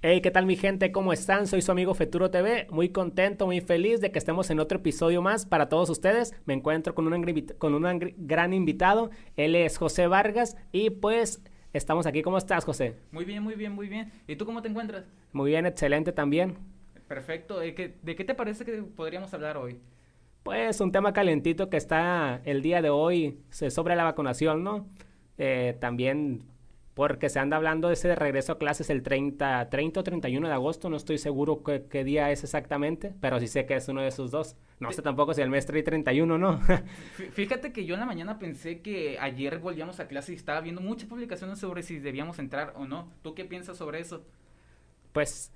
[0.00, 0.92] Hey, ¿qué tal mi gente?
[0.92, 1.48] ¿Cómo están?
[1.48, 5.22] Soy su amigo Feturo TV, muy contento, muy feliz de que estemos en otro episodio
[5.22, 6.36] más para todos ustedes.
[6.44, 11.42] Me encuentro con un, con un gran invitado, él es José Vargas y pues
[11.72, 12.22] estamos aquí.
[12.22, 12.94] ¿Cómo estás, José?
[13.10, 14.12] Muy bien, muy bien, muy bien.
[14.28, 15.04] ¿Y tú cómo te encuentras?
[15.32, 16.58] Muy bien, excelente también.
[17.08, 17.58] Perfecto.
[17.58, 19.80] ¿De qué, de qué te parece que podríamos hablar hoy?
[20.44, 24.86] Pues un tema calentito que está el día de hoy sobre la vacunación, ¿no?
[25.38, 26.44] Eh, también
[26.98, 30.52] porque se anda hablando de ese regreso a clases el 30, 30 o 31 de
[30.52, 34.08] agosto, no estoy seguro qué, día es exactamente, pero sí sé que es uno de
[34.08, 34.56] esos dos.
[34.80, 36.60] No sé tampoco si el mes trae 31 no.
[37.34, 40.80] Fíjate que yo en la mañana pensé que ayer volvíamos a clase y estaba viendo
[40.80, 43.12] muchas publicaciones sobre si debíamos entrar o no.
[43.22, 44.24] ¿Tú qué piensas sobre eso?
[45.12, 45.52] Pues,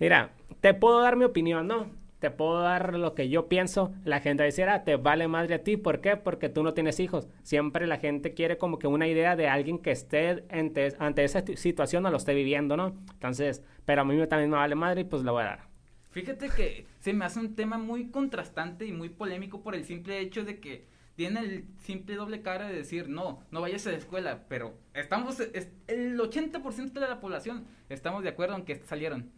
[0.00, 0.30] mira,
[0.62, 1.90] te puedo dar mi opinión, ¿no?
[2.18, 5.62] Te puedo dar lo que yo pienso, la gente va a te vale madre a
[5.62, 6.16] ti, ¿por qué?
[6.16, 7.28] Porque tú no tienes hijos.
[7.42, 11.44] Siempre la gente quiere como que una idea de alguien que esté ante, ante esa
[11.54, 12.96] situación o lo esté viviendo, ¿no?
[13.12, 15.68] Entonces, pero a mí también me vale madre y pues lo voy a dar.
[16.10, 20.18] Fíjate que se me hace un tema muy contrastante y muy polémico por el simple
[20.18, 23.98] hecho de que tiene el simple doble cara de decir, no, no vayas a la
[23.98, 29.30] escuela, pero estamos, el 80% de la población estamos de acuerdo en que salieron.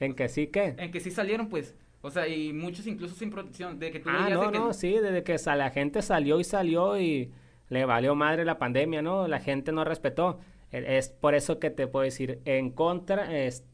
[0.00, 0.74] ¿En que sí qué?
[0.78, 3.78] En que sí salieron, pues o sea, y muchos incluso sin protección.
[3.78, 7.30] De que tú ah, no, no, sí, desde que la gente salió y salió y
[7.68, 9.28] le valió madre la pandemia, ¿no?
[9.28, 10.40] La gente no respetó.
[10.72, 13.64] E, es por eso que te puedo decir, en contra es,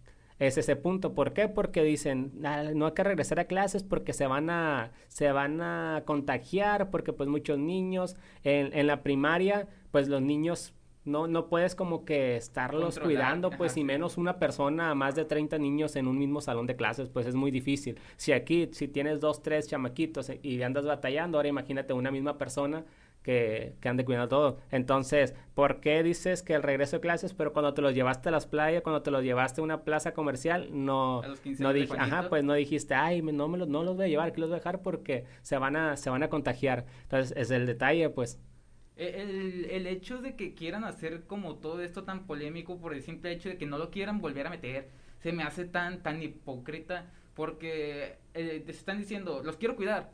[0.41, 1.15] es ese punto.
[1.15, 1.49] ¿Por qué?
[1.49, 2.33] Porque dicen,
[2.75, 7.13] no hay que regresar a clases porque se van a, se van a contagiar, porque
[7.13, 10.75] pues muchos niños en, en la primaria, pues los niños
[11.07, 15.59] no, no puedes como que estarlos cuidando, pues, y menos una persona, más de 30
[15.59, 17.99] niños en un mismo salón de clases, pues es muy difícil.
[18.17, 22.37] Si aquí, si tienes dos, tres chamaquitos eh, y andas batallando, ahora imagínate una misma
[22.39, 22.85] persona
[23.23, 24.59] que, que ande cuidando todo.
[24.71, 28.33] Entonces, ¿por qué dices que el regreso de clases, pero cuando te los llevaste a
[28.33, 31.23] las playas, cuando te los llevaste a una plaza comercial, no,
[31.59, 34.33] no dije, ajá, pues no dijiste, ay, no me los, no los voy a llevar,
[34.33, 36.87] que los voy a dejar porque se van a, se van a contagiar.
[37.03, 38.41] Entonces, es el detalle, pues.
[38.97, 43.03] E, el, el, hecho de que quieran hacer como todo esto tan polémico por el
[43.03, 44.89] simple hecho de que no lo quieran volver a meter,
[45.23, 50.13] se me hace tan, tan hipócrita porque eh, te están diciendo, los quiero cuidar,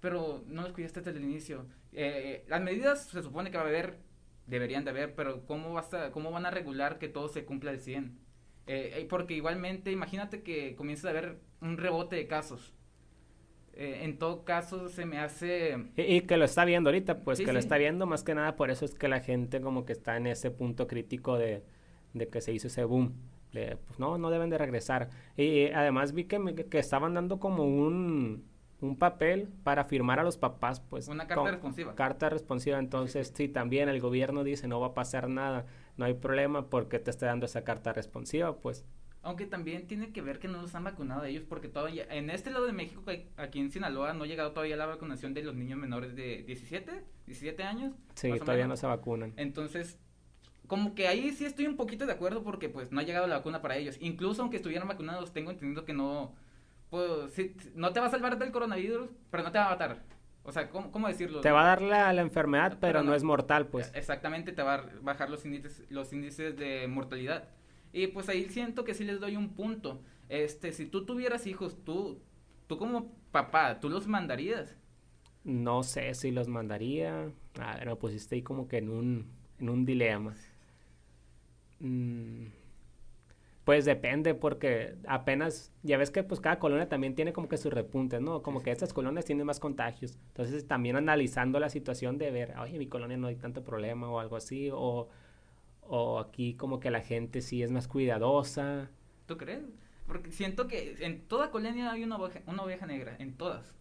[0.00, 1.66] pero no los cuidaste desde el inicio.
[1.92, 3.98] Eh, las medidas se supone que va a haber,
[4.46, 7.70] deberían de haber, pero ¿cómo, vas a, cómo van a regular que todo se cumpla
[7.70, 8.18] al 100?
[8.66, 12.74] Eh, porque igualmente, imagínate que comienza a haber un rebote de casos
[13.78, 15.78] eh, en todo caso se me hace...
[15.96, 18.72] Y, que lo está viendo ahorita, pues que lo está viendo más que nada, por
[18.72, 21.62] eso es que la gente como que está en ese punto crítico de,
[22.32, 23.14] que se hizo ese boom.
[23.52, 25.10] De, pues no, no deben de regresar.
[25.36, 28.44] Y, además vi que, que estaban dando como un,
[28.80, 31.06] un papel para firmar a los papás, pues.
[31.06, 31.94] Una carta responsiva.
[31.94, 35.66] Carta responsiva, entonces sí, también el gobierno dice no va a pasar nada,
[35.96, 38.84] no hay problema porque te está dando esa carta responsiva, pues.
[39.22, 42.30] Aunque también tiene que ver que no los han vacunado a ellos porque todavía en
[42.30, 43.02] este lado de México,
[43.36, 47.02] aquí en Sinaloa, no ha llegado todavía la vacunación de los niños menores de 17,
[47.26, 47.94] 17 años.
[48.14, 49.32] Sí, todavía no se vacunan.
[49.36, 49.98] Entonces,
[50.68, 53.36] como que ahí sí estoy un poquito de acuerdo porque pues no ha llegado la
[53.38, 53.96] vacuna para ellos.
[54.00, 56.34] Incluso aunque estuvieran vacunados, tengo entendido que no,
[56.90, 60.02] pues, sí, no te va a salvar del coronavirus, pero no te va a matar.
[60.44, 61.40] O sea, ¿cómo, cómo decirlo?
[61.40, 63.90] Te va a dar la, la enfermedad, pero, no, es mortal, pues.
[63.94, 67.48] Exactamente, te va a bajar los índices, los índices de mortalidad.
[67.92, 70.02] Y pues ahí siento que sí les doy un punto.
[70.28, 72.20] Este, si tú tuvieras hijos, tú,
[72.66, 74.76] tú como papá, ¿tú los mandarías?
[75.44, 77.30] No sé si los mandaría.
[77.60, 79.26] A ver, me pusiste ahí como que en un,
[79.58, 80.34] en un dilema.
[81.80, 82.46] Mm,
[83.64, 87.72] pues depende, porque apenas, ya ves que pues cada colonia también tiene como que sus
[87.72, 88.42] repuntes, ¿no?
[88.42, 90.18] Como que estas colonias tienen más contagios.
[90.28, 94.20] Entonces también analizando la situación de ver, oye, mi colonia no hay tanto problema o
[94.20, 95.08] algo así, o
[95.88, 98.90] o aquí como que la gente sí es más cuidadosa.
[99.26, 99.62] ¿Tú crees?
[100.06, 103.74] Porque siento que en toda colonia hay una oveja, una oveja negra, en todas.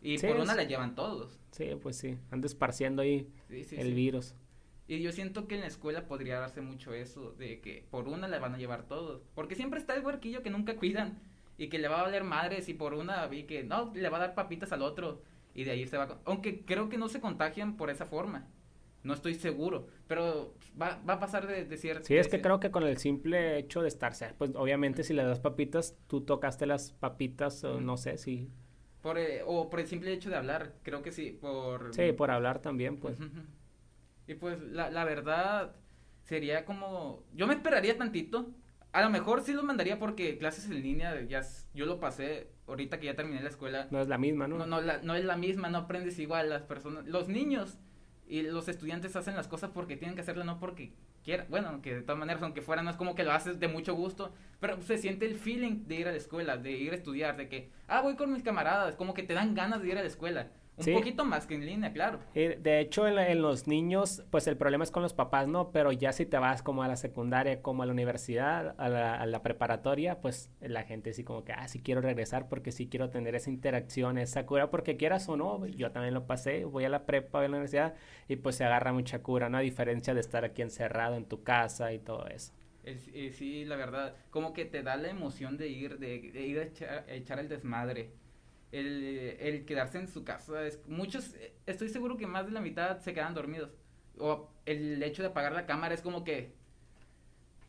[0.00, 1.40] Y por una la llevan todos.
[1.50, 4.34] Sí, pues sí, anda esparciendo ahí el virus.
[4.86, 8.28] Y yo siento que en la escuela podría darse mucho eso, de que por una
[8.28, 9.22] la van a llevar todos.
[9.34, 11.18] Porque siempre está el huerquillo que nunca cuidan
[11.56, 14.18] y que le va a valer madres y por una vi que no, le va
[14.18, 15.22] a dar papitas al otro
[15.54, 16.20] y de ahí se va.
[16.26, 18.46] Aunque creo que no se contagian por esa forma.
[19.04, 22.04] No estoy seguro, pero va, va a pasar de, de cierto.
[22.06, 25.22] Sí, es que creo que con el simple hecho de estarse, pues obviamente si le
[25.22, 28.50] das papitas, tú tocaste las papitas, o no sé si...
[29.02, 31.94] Por, eh, o por el simple hecho de hablar, creo que sí, por...
[31.94, 33.18] Sí, por hablar también, pues.
[34.26, 35.76] Y pues la, la verdad
[36.22, 37.22] sería como...
[37.34, 38.52] Yo me esperaría tantito.
[38.92, 41.42] A lo mejor sí los mandaría porque clases en línea, ya
[41.74, 43.88] yo lo pasé ahorita que ya terminé la escuela.
[43.90, 44.56] No es la misma, ¿no?
[44.56, 47.04] No, no, no es la misma, no aprendes igual las personas.
[47.06, 47.78] Los niños
[48.26, 50.92] y los estudiantes hacen las cosas porque tienen que hacerlo, no porque
[51.22, 53.68] quiera, bueno, que de todas maneras, aunque fuera, no es como que lo haces de
[53.68, 56.96] mucho gusto, pero se siente el feeling de ir a la escuela, de ir a
[56.96, 59.98] estudiar, de que, ah, voy con mis camaradas, como que te dan ganas de ir
[59.98, 60.50] a la escuela.
[60.76, 62.18] Un poquito más que en línea, claro.
[62.34, 65.70] de hecho, en, los niños, pues el problema es con los papás, ¿no?
[65.70, 68.88] Pero ya si te vas como a la secundaria, como a la universidad, a
[69.26, 73.10] la, preparatoria, pues la gente sí como que, ah, sí quiero regresar porque sí quiero
[73.10, 76.88] tener esa interacción, esa cura, porque quieras o no, yo también lo pasé, voy a
[76.88, 77.94] la prepa, voy a la universidad
[78.26, 79.58] y pues se agarra mucha cura, ¿no?
[79.58, 82.52] A diferencia de estar aquí encerrado en tu casa y todo eso.
[82.84, 86.62] Eh, sí, la verdad, como que te da la emoción de ir, de, ir a
[86.64, 88.10] echar, a echar el desmadre
[88.74, 90.66] el, el quedarse en su casa.
[90.66, 91.34] Es, muchos,
[91.66, 93.70] estoy seguro que más de la mitad se quedan dormidos.
[94.18, 96.54] O el hecho de apagar la cámara es como que,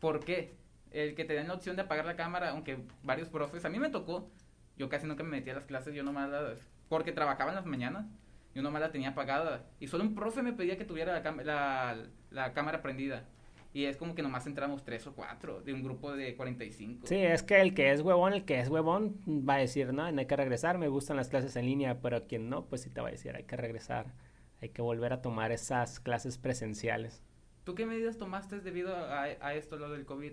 [0.00, 0.56] ¿por qué?
[0.90, 3.78] El que te den la opción de apagar la cámara, aunque varios profes, a mí
[3.78, 4.30] me tocó,
[4.76, 7.66] yo casi nunca me metía a las clases, yo nomás las, porque trabajaba en las
[7.66, 8.06] mañanas,
[8.54, 9.66] yo nomás la tenía apagada.
[9.80, 13.28] Y solo un profe me pedía que tuviera la, la, la cámara prendida.
[13.76, 17.06] Y es como que nomás entramos tres o cuatro de un grupo de 45.
[17.06, 20.10] Sí, es que el que es huevón, el que es huevón va a decir, no,
[20.10, 22.88] no hay que regresar, me gustan las clases en línea, pero quien no, pues sí
[22.88, 24.14] te va a decir, hay que regresar,
[24.62, 27.22] hay que volver a tomar esas clases presenciales.
[27.64, 30.32] ¿Tú qué medidas tomaste debido a, esto, lo del COVID?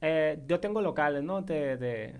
[0.00, 1.42] Eh, yo tengo locales, ¿no?
[1.42, 2.14] De, de,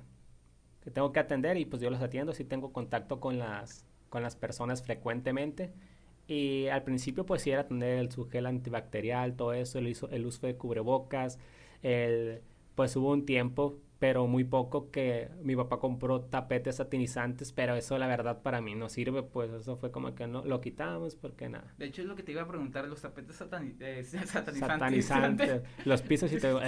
[0.82, 4.22] que tengo que atender y pues yo los atiendo, sí tengo contacto con las, con
[4.22, 5.72] las personas frecuentemente
[6.26, 10.46] y al principio pues sí era tener su gel antibacterial, todo eso, el, el uso
[10.46, 11.38] de cubrebocas,
[11.82, 12.42] el,
[12.74, 17.98] pues hubo un tiempo, pero muy poco que mi papá compró tapetes satinizantes, pero eso
[17.98, 21.48] la verdad para mí no sirve, pues eso fue como que no lo quitamos porque
[21.48, 21.72] nada.
[21.78, 23.40] De hecho es lo que te iba a preguntar, los tapetes
[23.80, 24.58] eh, satanizantes.
[24.58, 26.48] Satanizantes, los pisos y te...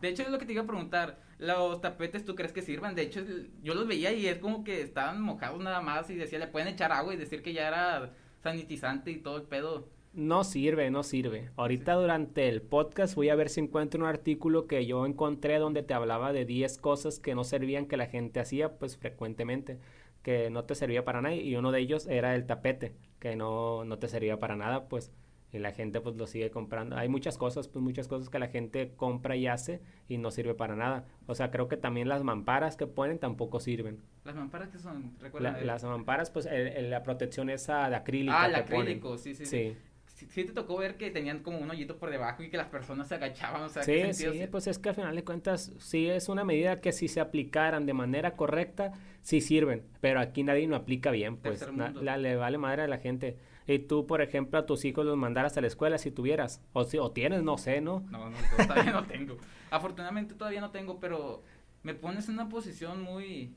[0.00, 1.18] De hecho, es lo que te iba a preguntar.
[1.38, 2.94] ¿Los tapetes tú crees que sirvan?
[2.94, 3.22] De hecho,
[3.62, 6.68] yo los veía y es como que estaban mojados nada más y decía, le pueden
[6.68, 8.12] echar agua y decir que ya era
[8.46, 9.88] sanitizante y todo el pedo.
[10.12, 11.50] No sirve, no sirve.
[11.56, 15.82] Ahorita durante el podcast voy a ver si encuentro un artículo que yo encontré donde
[15.82, 19.78] te hablaba de 10 cosas que no servían que la gente hacía pues frecuentemente,
[20.22, 23.84] que no te servía para nada y uno de ellos era el tapete, que no,
[23.84, 25.12] no te servía para nada pues
[25.52, 26.96] y la gente pues lo sigue comprando.
[26.96, 30.54] Hay muchas cosas, pues muchas cosas que la gente compra y hace y no sirve
[30.54, 31.04] para nada.
[31.26, 34.00] O sea, creo que también las mamparas que ponen tampoco sirven.
[34.24, 35.16] ¿Las mamparas que son?
[35.40, 36.48] las mamparas, pues
[36.80, 38.36] la protección esa de acrílico.
[38.36, 39.76] Ah, el acrílico, sí, sí, sí.
[40.06, 40.44] sí.
[40.44, 43.14] te tocó ver que tenían como un hoyito por debajo y que las personas se
[43.14, 46.44] agachaban, o sea, Sí, sí, pues es que al final de cuentas sí es una
[46.44, 51.12] medida que si se aplicaran de manera correcta, sí sirven, pero aquí nadie lo aplica
[51.12, 54.84] bien, pues la, le vale madre a la gente y tú, por ejemplo, a tus
[54.84, 58.00] hijos los mandaras a la escuela si tuvieras, o, si, o tienes, no sé, ¿no?
[58.10, 59.36] No, no, todavía no tengo.
[59.70, 61.42] Afortunadamente todavía no tengo, pero
[61.82, 63.54] me pones en una posición muy,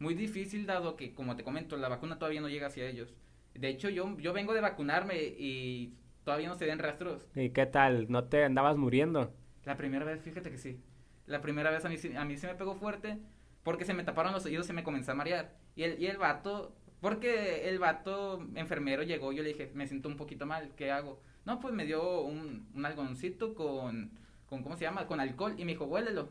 [0.00, 3.14] muy difícil dado que, como te comento, la vacuna todavía no llega hacia ellos.
[3.54, 5.94] De hecho, yo, yo vengo de vacunarme y
[6.24, 7.28] todavía no se den rastros.
[7.34, 8.06] ¿Y qué tal?
[8.10, 9.32] ¿No te andabas muriendo?
[9.64, 10.80] La primera vez, fíjate que sí.
[11.26, 13.18] La primera vez a mí, a mí se me pegó fuerte
[13.62, 15.54] porque se me taparon los oídos y me comenzó a marear.
[15.76, 20.08] Y el, y el vato porque el vato enfermero llegó, yo le dije, me siento
[20.08, 21.20] un poquito mal, ¿qué hago?
[21.44, 24.12] No, pues me dio un, un algoncito con,
[24.46, 25.08] con, ¿cómo se llama?
[25.08, 26.28] Con alcohol y me dijo, huélelo.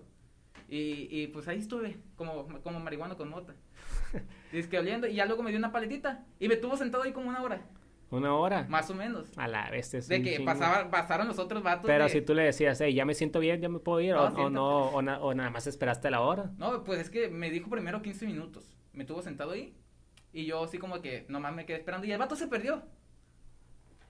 [0.69, 3.53] Y, y pues ahí estuve, como, como marihuana con mota.
[4.53, 7.11] y que oliendo, y ya luego me dio una paletita y me tuvo sentado ahí
[7.11, 7.67] como una hora.
[8.09, 8.65] ¿Una hora?
[8.69, 9.37] Más o menos.
[9.37, 9.93] A la vez.
[9.93, 11.85] Es de que pasaba, pasaron los otros vatos.
[11.85, 14.23] Pero si tú le decías, hey, ya me siento bien, ya me puedo ir, o,
[14.23, 16.51] o, no, o, o, nada más esperaste la hora.
[16.57, 18.77] No, pues es que me dijo primero 15 minutos.
[18.93, 19.73] Me tuvo sentado ahí
[20.33, 22.83] y yo así como que nomás me quedé esperando y el vato se perdió.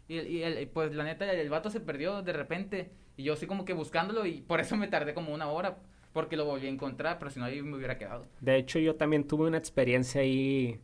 [0.08, 2.92] Y, y el, pues la neta, el vato se perdió de repente.
[3.18, 5.78] Y yo así como que buscándolo y por eso me tardé como una hora.
[6.14, 8.26] Porque lo volví a encontrar, pero si no ahí me hubiera quedado.
[8.42, 10.80] De hecho, yo también tuve una experiencia ahí.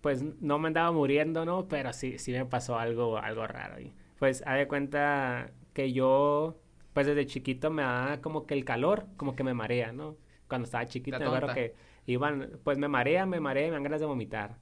[0.00, 1.68] Pues no me andaba muriendo, ¿no?
[1.68, 3.78] Pero sí, sí me pasó algo, algo raro.
[3.80, 6.58] Y pues, haz de cuenta que yo,
[6.94, 10.16] pues desde chiquito me da como que el calor, como que me marea, ¿no?
[10.48, 11.74] Cuando estaba chiquito, me acuerdo que
[12.06, 14.56] iban, pues me marea, me marea, me dan ganas de vomitar.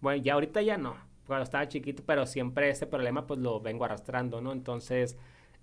[0.00, 0.96] Bueno, ya ahorita ya no,
[1.26, 4.52] cuando estaba chiquito, pero siempre ese problema pues lo vengo arrastrando, ¿no?
[4.52, 5.16] Entonces,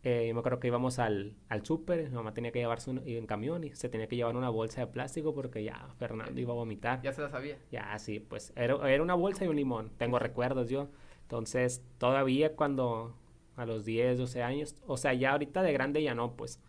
[0.04, 3.02] eh, yo me acuerdo que íbamos al, al súper, mi mamá tenía que llevarse un,
[3.06, 6.54] en camión y se tenía que llevar una bolsa de plástico porque ya Fernando iba
[6.54, 7.02] a vomitar.
[7.02, 7.58] Ya se la sabía.
[7.72, 10.90] Ya, sí, pues era, era una bolsa y un limón, tengo recuerdos yo.
[11.24, 13.16] Entonces, todavía cuando
[13.56, 16.60] a los 10, 12 años, o sea, ya ahorita de grande ya no, pues.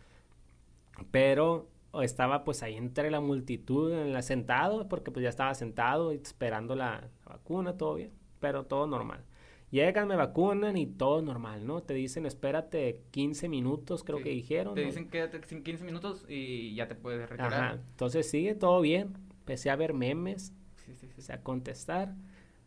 [1.11, 1.67] Pero
[2.01, 6.75] estaba pues ahí entre la multitud, en la, sentado, porque pues ya estaba sentado esperando
[6.75, 9.23] la, vacuna, todo bien, pero todo normal.
[9.69, 11.83] Llegan, me vacunan y todo normal, ¿no?
[11.83, 14.75] Te dicen, espérate 15 minutos, creo que dijeron.
[14.75, 17.53] Te dicen, quédate 15 minutos y ya te puedes retirar.
[17.53, 19.13] Ajá, entonces sigue todo bien.
[19.39, 20.53] Empecé a ver memes,
[20.85, 22.15] sí, sí, empecé a contestar.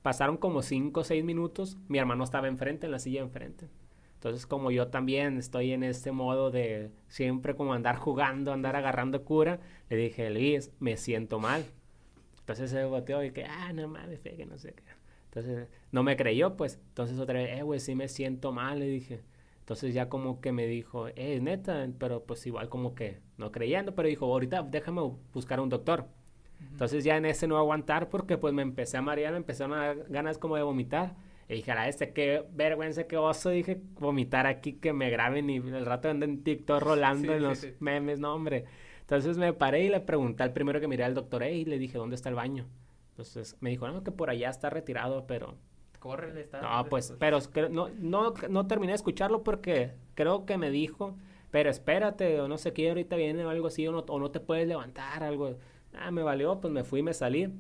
[0.02, 3.68] Pasaron como 5 o 6 minutos, mi hermano estaba enfrente, en la silla enfrente.
[4.20, 9.24] Entonces, como yo también estoy en este modo de siempre como andar jugando, andar agarrando
[9.24, 11.64] cura, le dije, Luis, me siento mal.
[12.40, 14.82] Entonces se boteó y que, ah, no mames, fe, que no sé qué.
[15.24, 16.78] Entonces, no me creyó, pues.
[16.88, 19.22] Entonces otra vez, eh, güey, sí me siento mal, le dije.
[19.60, 23.94] Entonces ya como que me dijo, eh, neta, pero pues igual como que no creyendo,
[23.94, 25.00] pero dijo, ahorita déjame
[25.32, 26.08] buscar un doctor.
[26.72, 29.86] Entonces ya en ese no aguantar porque pues me empecé a marear, me empezaron a
[29.86, 31.14] dar ganas como de vomitar.
[31.50, 35.57] Y dije, a este, qué vergüenza, qué oso, dije, vomitar aquí, que me graben y
[35.57, 38.66] el rato ando en TikTok rolando en los memes, no, hombre.
[39.00, 41.99] Entonces me paré y le pregunté al primero que miré al doctor, y le dije,
[41.99, 42.69] ¿dónde está el baño?
[43.11, 45.57] Entonces me dijo, no, que por allá está retirado, pero...
[45.99, 46.61] Córrele, está...
[46.62, 51.16] No, pues, pero no, no, no terminé de escucharlo porque creo que me dijo,
[51.50, 54.30] pero espérate, o no sé qué, ahorita viene o algo así, o no, o no
[54.30, 55.57] te puedes levantar, algo.
[55.95, 57.52] Ah, me valió, pues me fui, me salí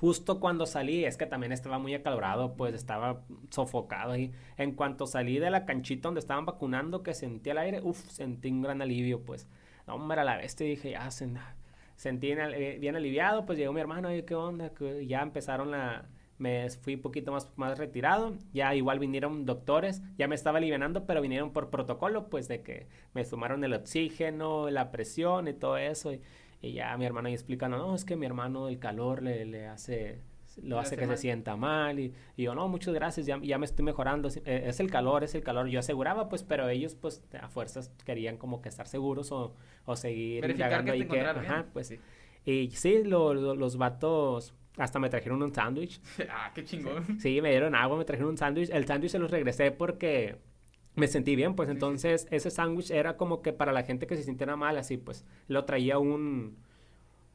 [0.00, 4.32] justo cuando salí, es que también estaba muy acalorado, pues estaba sofocado ahí.
[4.56, 8.50] En cuanto salí de la canchita donde estaban vacunando, que sentí el aire, uff, sentí
[8.50, 9.48] un gran alivio, pues.
[9.86, 12.34] No, hombre, a la te dije, ya, sentí
[12.78, 14.72] bien aliviado, pues llegó mi hermano, y qué onda,
[15.06, 16.06] ya empezaron la...
[16.38, 21.04] Me fui un poquito más, más retirado, ya igual vinieron doctores, ya me estaba aliviando,
[21.04, 25.78] pero vinieron por protocolo, pues de que me sumaron el oxígeno, la presión y todo
[25.78, 26.12] eso.
[26.60, 29.66] Y ya mi hermano ahí explicando, no, es que mi hermano el calor le, le
[29.66, 30.20] hace,
[30.62, 32.00] lo hace, que se sienta mal.
[32.00, 34.28] Y, y, yo, no, muchas gracias, ya, ya me estoy mejorando.
[34.44, 35.68] Eh, es el calor, es el calor.
[35.68, 39.96] Yo aseguraba, pues, pero ellos, pues, a fuerzas querían como que estar seguros o, o
[39.96, 41.88] seguir Verificar que ahí que, ajá, pues.
[41.88, 42.00] Sí.
[42.44, 46.00] Y sí, lo, los vatos hasta me trajeron un sándwich.
[46.30, 47.20] ah, qué chingón.
[47.20, 48.70] Sí, me dieron agua, me trajeron un sándwich.
[48.70, 50.36] El sándwich se los regresé porque
[50.98, 54.22] me sentí bien, pues entonces ese sándwich era como que para la gente que se
[54.22, 56.56] sintiera mal, así pues lo traía un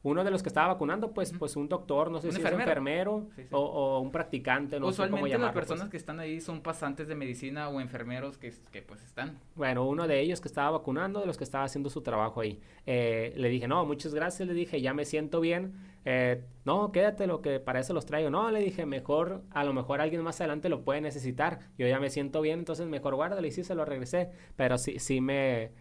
[0.04, 2.60] uno de los que estaba vacunando, pues, pues un doctor, no sé si es un
[2.60, 7.08] enfermero O, un practicante, no Usualmente sé cómo las personas que están ahí son pasantes
[7.08, 9.38] de medicina o enfermeros que, que, pues están.
[9.54, 12.60] Bueno, uno de ellos que estaba vacunando, de los que estaba haciendo su trabajo ahí.
[12.84, 15.72] Eh, le dije, no, muchas gracias, le dije, ya me siento bien.
[16.04, 18.30] Eh, no, quédate lo que para eso los traigo.
[18.30, 21.60] No, le dije, mejor, a lo mejor alguien más adelante lo puede necesitar.
[21.78, 24.30] Yo ya me siento bien, entonces mejor guárdalo y sí se lo regresé.
[24.56, 25.72] Pero sí, sí me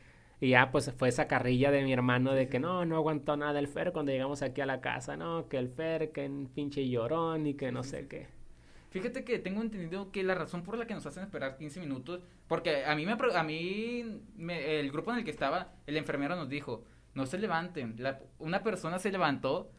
[0.43, 3.59] y ya pues fue esa carrilla de mi hermano de que no, no aguantó nada
[3.59, 6.85] el Fer cuando llegamos aquí a la casa, no, que el Fer, que en pinche
[6.89, 8.27] llorón y que no sé qué.
[8.89, 12.19] Fíjate que tengo entendido que la razón por la que nos hacen esperar 15 minutos,
[12.49, 16.49] porque a mí, me, a mí el grupo en el que estaba, el enfermero nos
[16.49, 17.95] dijo, no se levanten.
[18.39, 19.71] una persona se levantó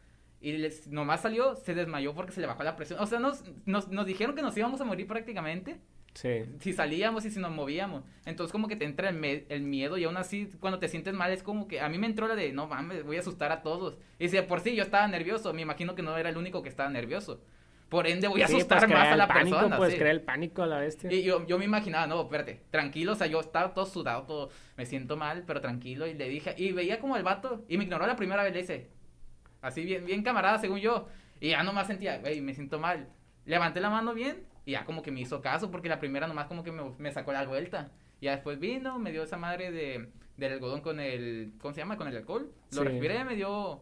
[0.45, 2.99] y les, nomás salió, se desmayó porque se le bajó la presión.
[2.99, 5.79] O sea, nos, nos, nos dijeron que nos íbamos a morir prácticamente
[6.13, 8.03] si salíamos y si nos movíamos.
[8.25, 11.43] Entonces como que te entra el, miedo y aún así cuando te sientes mal es
[11.43, 13.97] como que a mí me entró la de, no mames, voy a asustar a todos.
[14.19, 16.69] Y si por sí yo estaba nervioso, me imagino que no era el único que
[16.69, 17.41] estaba nervioso.
[17.89, 19.77] Por ende voy a asustar pues, más a la pánico, persona.
[19.77, 21.11] Pues creer el pánico a la bestia.
[21.11, 24.49] Y yo, yo me imaginaba, no, espérate, tranquilo, o sea, yo estaba todo sudado, todo,
[24.77, 26.07] me siento mal, pero tranquilo.
[26.07, 28.61] Y le dije, y veía como el vato, y me ignoró la primera vez, le
[28.61, 28.89] dice,
[29.65, 31.07] así bien, bien camarada según yo.
[31.39, 33.09] Y ya nomás sentía, güey, me siento mal.
[33.45, 36.47] Levanté la mano bien y ya como que me hizo caso, porque la primera nomás
[36.47, 37.91] como que me, sacó la vuelta.
[38.21, 41.81] Y ya después vino, me dio esa madre de, del algodón con el, ¿cómo se
[41.81, 41.97] llama?
[41.97, 42.51] Con el alcohol.
[42.71, 43.81] Lo respiré, me dio,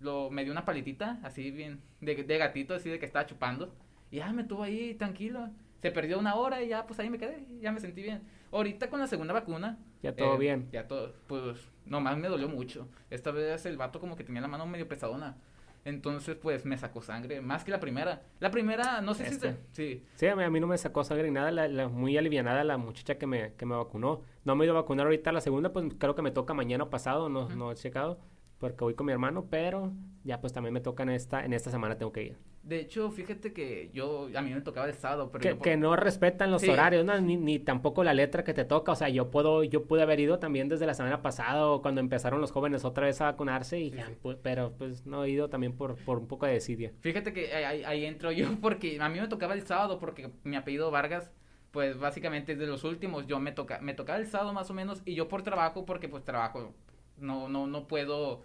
[0.00, 3.74] lo, me dio una palitita, así bien, de, de gatito, así de que estaba chupando.
[4.10, 5.50] Y ya me tuvo ahí tranquilo.
[5.82, 8.22] Se perdió una hora y ya pues ahí me quedé, ya me sentí bien.
[8.50, 9.78] Ahorita con la segunda vacuna.
[10.02, 10.68] Ya todo eh, bien.
[10.72, 12.88] Ya todo, pues nomás me dolió mucho.
[13.10, 15.36] Esta vez el vato como que tenía la mano medio pesadona.
[15.84, 18.22] Entonces, pues me sacó sangre, más que la primera.
[18.40, 19.56] La primera, no sé si este.
[19.72, 20.02] Sí.
[20.14, 21.50] Sí, a mí, no me sacó sangre ni nada.
[21.50, 24.22] La, muy alivianada la muchacha que me, que me vacunó.
[24.44, 27.28] No me iba a vacunar ahorita la segunda, pues creo que me toca mañana pasado,
[27.28, 28.18] no, no he checado
[28.64, 29.92] porque voy con mi hermano, pero
[30.24, 32.38] ya pues también me toca en esta, en esta semana tengo que ir.
[32.64, 35.42] De hecho, fíjate que yo, a mí me tocaba el sábado, pero...
[35.42, 37.20] Que, que no respetan los horarios, ¿no?
[37.20, 40.18] Ni, ni, tampoco la letra que te toca, o sea, yo puedo, yo pude haber
[40.20, 43.78] ido también desde la semana pasada o cuando empezaron los jóvenes otra vez a vacunarse
[43.80, 46.92] y ya, pues, pero pues no he ido también por, por un poco de desidia.
[47.00, 50.56] Fíjate que ahí, ahí entro yo porque a mí me tocaba el sábado porque mi
[50.56, 51.30] apellido Vargas
[51.70, 54.74] pues básicamente es de los últimos, yo me toca, me tocaba el sábado más o
[54.74, 56.72] menos, y yo por trabajo, porque pues trabajo,
[57.18, 58.42] no, no, no puedo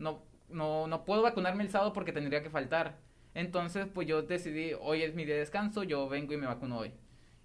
[0.00, 2.98] no, no, no puedo vacunarme el sábado porque tendría que faltar.
[3.34, 6.78] Entonces, pues yo decidí, hoy es mi día de descanso, yo vengo y me vacuno
[6.78, 6.92] hoy.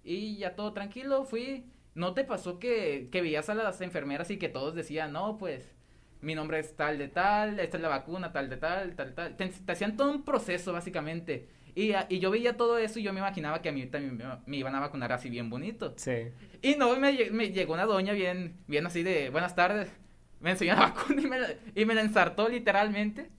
[0.04, 1.66] Y ya todo tranquilo, fui.
[1.94, 5.72] ¿No te pasó que, que veías a las enfermeras y que todos decían, no, pues,
[6.20, 9.36] mi nombre es tal de tal, esta es la vacuna, tal de tal, tal, tal?
[9.36, 11.48] Te, hacían todo un proceso, básicamente.
[11.74, 14.56] Y, y, yo veía todo eso y yo me imaginaba que a mí también me,
[14.56, 15.94] iban a vacunar así bien bonito.
[15.96, 16.28] Sí.
[16.62, 19.90] Y no, me, me llegó una doña bien, bien así de, buenas tardes
[20.40, 23.30] me enseñó la vacuna y me la, y me la ensartó literalmente.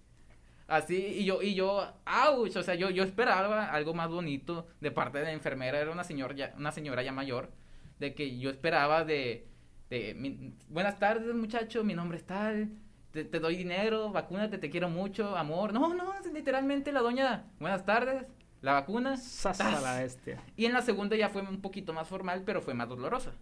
[0.68, 4.92] Así, y yo, y yo, ouch, o sea, yo, yo esperaba algo más bonito de
[4.92, 7.52] parte de la enfermera, era una señora ya, una señora ya mayor.
[8.00, 9.48] de que yo esperaba de,
[9.90, 12.70] de buenas tardes muchacho, mi nombre es tal,
[13.12, 15.74] te, doy dinero, vacúnate, te quiero mucho, amor.
[15.74, 18.26] No, no, literalmente la doña, buenas tardes,
[18.62, 19.18] la vacuna.
[19.18, 20.44] Sasa la bestia.
[20.56, 23.34] Y en la segunda ya fue un poquito más formal, pero fue más dolorosa.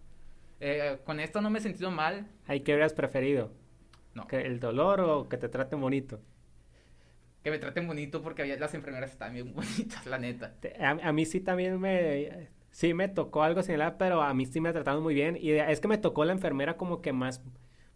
[0.60, 2.26] Eh, con esta no me he sentido mal.
[2.46, 3.52] ¿Hay qué hubieras preferido?
[4.14, 4.26] No.
[4.26, 6.20] ¿Que ¿El dolor o que te traten bonito?
[7.46, 10.56] Que me traten bonito porque las enfermeras están bien bonitas, la neta.
[10.80, 12.48] A, mí sí también me...
[12.72, 15.38] Sí me tocó algo similar, pero a mí sí me ha tratado muy bien.
[15.40, 17.44] Y es que me tocó la enfermera como que más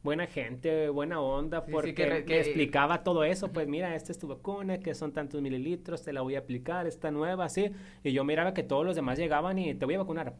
[0.04, 4.78] buena gente, buena onda, porque que, explicaba todo eso, pues mira, esta es tu vacuna,
[4.78, 7.72] que son tantos mililitros, te la voy a aplicar, está nueva, así,
[8.04, 10.36] y yo miraba que todos los demás llegaban y te voy a vacunar,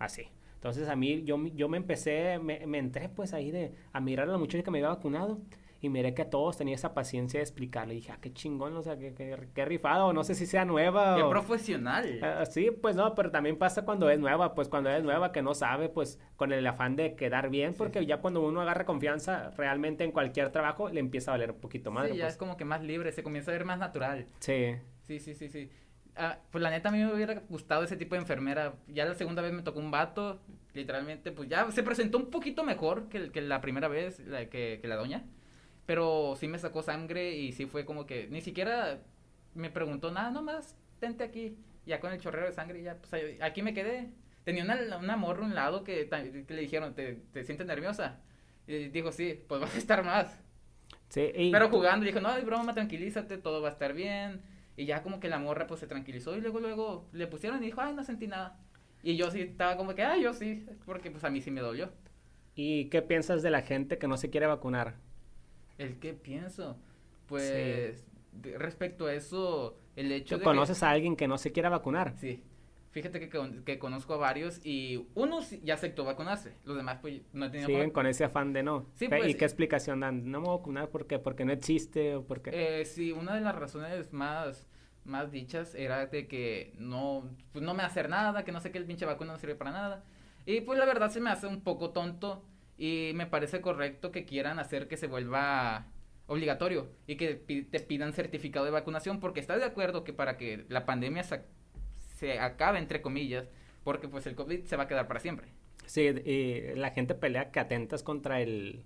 [0.00, 0.26] así.
[0.54, 4.28] Entonces a mí, yo, yo me empecé, me, me entré pues ahí de, a mirar
[4.28, 5.38] a la muchacha que me había vacunado,
[5.80, 7.94] y miré que a todos tenía esa paciencia de explicarle.
[7.94, 9.14] Y dije, ah, qué chingón, o sea, qué,
[9.54, 11.16] qué, rifado, no sé si sea nueva.
[11.16, 12.18] Qué profesional.
[12.22, 15.42] Ah, sí, pues no, pero también pasa cuando es nueva, pues cuando es nueva que
[15.42, 19.50] no sabe, pues con el afán de quedar bien, porque ya cuando uno agarra confianza
[19.56, 22.08] realmente en cualquier trabajo, le empieza a valer un poquito más.
[22.08, 22.34] Sí, ya pues.
[22.34, 24.26] es como que más libre, se comienza a ver más natural.
[24.40, 24.74] Sí.
[25.06, 25.70] Sí, sí, sí, sí.
[26.16, 28.74] Ah, pues la neta a mí me hubiera gustado ese tipo de enfermera.
[28.88, 30.40] Ya la segunda vez me tocó un vato,
[30.74, 34.80] literalmente, pues ya se presentó un poquito mejor que, que la primera vez, la, que,
[34.82, 35.24] que la doña.
[35.88, 39.00] Pero sí me sacó sangre y sí fue como que ni siquiera
[39.54, 41.56] me preguntó nada, nomás, tente aquí.
[41.86, 44.10] Ya con el chorrero de sangre, ya, pues aquí me quedé.
[44.44, 46.06] Tenía una, una morra a un lado que,
[46.46, 48.20] que le dijeron, ¿te, ¿te sientes nerviosa?
[48.66, 50.38] Y dijo, sí, pues vas a estar más.
[51.08, 54.42] Sí, Pero jugando, dijo, no, broma, tranquilízate, todo va a estar bien.
[54.76, 57.66] Y ya como que la morra pues se tranquilizó y luego, luego le pusieron y
[57.66, 58.60] dijo, ay, no sentí nada.
[59.02, 61.62] Y yo sí estaba como que, ay, yo sí, porque pues a mí sí me
[61.62, 61.90] dolió.
[62.54, 64.96] ¿Y qué piensas de la gente que no se quiere vacunar?
[65.78, 66.76] ¿El qué pienso?
[67.26, 68.04] Pues
[68.56, 72.14] respecto a eso, el hecho de conoces a alguien que no se quiera vacunar?
[72.18, 72.42] Sí.
[72.90, 77.44] Fíjate que, que, conozco a varios y uno ya aceptó vacunarse, los demás pues no
[77.44, 77.68] han tenido...
[77.68, 78.86] Siguen con ese afán de no.
[78.94, 80.30] Sí, pues, ¿Y qué explicación dan?
[80.30, 82.50] ¿No me voy a vacunar porque, porque no existe o porque...?
[82.52, 84.66] Eh, sí, una de las razones más,
[85.04, 88.78] más dichas era de que no, pues no me hacer nada, que no sé que
[88.78, 90.04] el pinche vacuna no sirve para nada.
[90.46, 92.42] Y pues la verdad se me hace un poco tonto
[92.78, 95.88] y me parece correcto que quieran hacer que se vuelva
[96.26, 100.64] obligatorio y que te pidan certificado de vacunación porque estás de acuerdo que para que
[100.68, 103.48] la pandemia se, acabe entre comillas
[103.82, 105.48] porque pues el COVID se va a quedar para siempre.
[105.86, 108.84] Sí, y la gente pelea que atentas contra el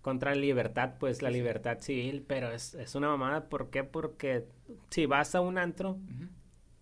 [0.00, 3.84] contra la libertad, pues la libertad civil, pero es, es una mamada, ¿por qué?
[3.84, 4.44] Porque
[4.90, 5.98] si vas a un antro,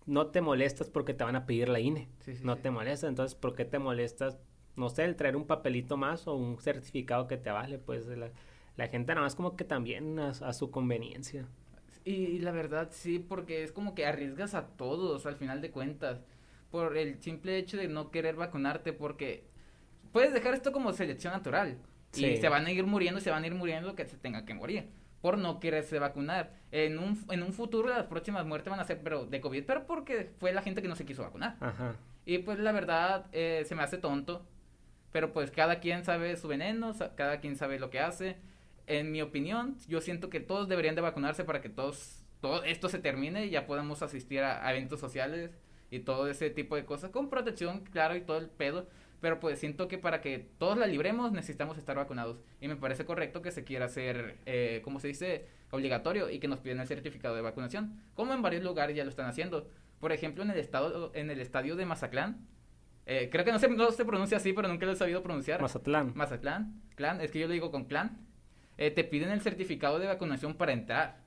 [0.05, 2.09] no te molestas porque te van a pedir la INE,
[2.41, 4.37] no te molestas, entonces ¿por qué te molestas
[4.75, 8.29] no sé, el traer un papelito más o un certificado que te vale, pues la,
[8.77, 11.45] la gente nada más como que también a, su conveniencia.
[12.05, 16.21] Y, la verdad sí, porque es como que arriesgas a todos al final de cuentas
[16.69, 19.45] por el simple hecho de no querer vacunarte porque
[20.11, 21.77] puedes dejar esto como selección natural
[22.15, 24.17] y se van a ir muriendo y se van a ir muriendo lo que se
[24.17, 24.89] tenga que morir
[25.21, 26.51] por no quererse vacunar.
[26.71, 29.85] En un, en un futuro las próximas muertes van a ser pero de COVID, pero
[29.85, 31.55] porque fue la gente que no se quiso vacunar.
[31.61, 31.95] Ajá.
[32.25, 34.45] Y pues la verdad eh, se me hace tonto
[35.13, 38.35] pero pues cada quien sabe su veneno, cada quien sabe lo que hace.
[38.87, 42.89] En mi opinión, yo siento que todos deberían de vacunarse para que todos, todo esto
[42.89, 45.51] se termine y ya podamos asistir a, eventos sociales
[45.91, 48.87] y todo ese tipo de cosas con protección, claro, y todo el pedo.
[49.21, 52.41] Pero pues siento que para que todos la libremos necesitamos estar vacunados.
[52.59, 56.47] Y me parece correcto que se quiera hacer, eh, como se dice, obligatorio y que
[56.47, 58.01] nos piden el certificado de vacunación.
[58.15, 59.69] Como en varios lugares ya lo están haciendo.
[59.99, 62.47] Por ejemplo, en el, estado, en el estadio de Mazatlán,
[63.05, 65.61] eh, creo que no se, no se pronuncia así, pero nunca lo he sabido pronunciar.
[65.61, 66.13] Mazatlán.
[66.15, 66.81] Mazatlán.
[66.95, 68.25] Clan, es que yo lo digo con clan.
[68.77, 71.21] Eh, te piden el certificado de vacunación para entrar.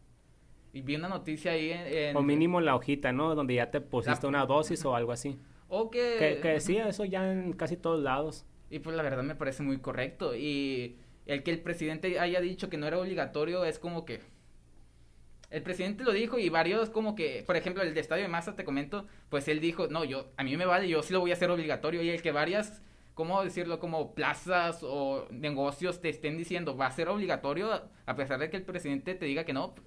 [0.73, 2.17] Y vi una noticia ahí en...
[2.17, 3.35] o mínimo la hojita, ¿no?
[3.35, 5.39] Donde ya te pusiste una dosis o algo así.
[5.69, 6.39] O que...
[6.41, 8.47] Que, decía eso ya en casi todos lados.
[8.71, 10.37] Y pues la verdad me parece muy correcto.
[10.37, 14.21] Y el que el presidente haya dicho que no era obligatorio es como que
[15.51, 18.57] el presidente lo dijo y varios como que, por ejemplo, el de Estadio de Masa,
[18.57, 21.31] te comento, pues él dijo, no, yo, a mí me vale, yo sí lo voy
[21.31, 22.03] a hacer obligatorio.
[22.03, 22.83] Y el que varias,
[23.15, 23.79] ¿cómo decirlo?
[23.79, 28.57] Como plazas o negocios te estén diciendo, va a ser obligatorio, a pesar de que
[28.57, 29.87] el presidente te diga que no, pues,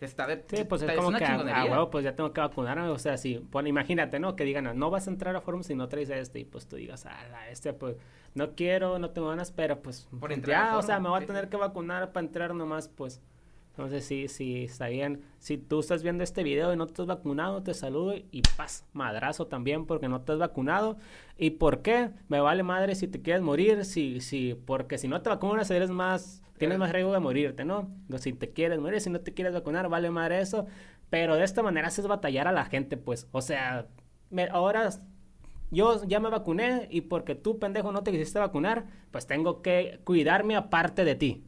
[0.00, 0.44] está de...
[0.46, 3.68] Sí, pues es como que, ah, pues ya tengo que vacunarme, o sea, sí, bueno,
[3.68, 4.36] imagínate, ¿no?
[4.36, 6.66] Que digan, no vas a entrar a Forum si no traes a este, y pues
[6.66, 7.96] tú digas, ah, este, pues,
[8.34, 11.48] no quiero, no tengo ganas, pero pues, por ya, o sea, me voy a tener
[11.48, 13.20] que vacunar para entrar nomás, pues
[13.80, 15.22] entonces, sí, sí, está bien.
[15.38, 18.84] Si tú estás viendo este video y no te has vacunado, te saludo y paz,
[18.92, 20.98] madrazo también porque no te has vacunado.
[21.38, 22.10] ¿Y por qué?
[22.28, 25.88] Me vale madre si te quieres morir, si, si, porque si no te vacunas eres
[25.88, 27.88] más, tienes más riesgo de morirte, ¿no?
[28.18, 30.66] Si te quieres morir, si no te quieres vacunar, vale madre eso.
[31.08, 33.28] Pero de esta manera haces batallar a la gente, pues.
[33.32, 33.86] O sea,
[34.28, 34.90] me, ahora
[35.70, 40.00] yo ya me vacuné y porque tú, pendejo, no te quisiste vacunar, pues tengo que
[40.04, 41.44] cuidarme aparte de ti.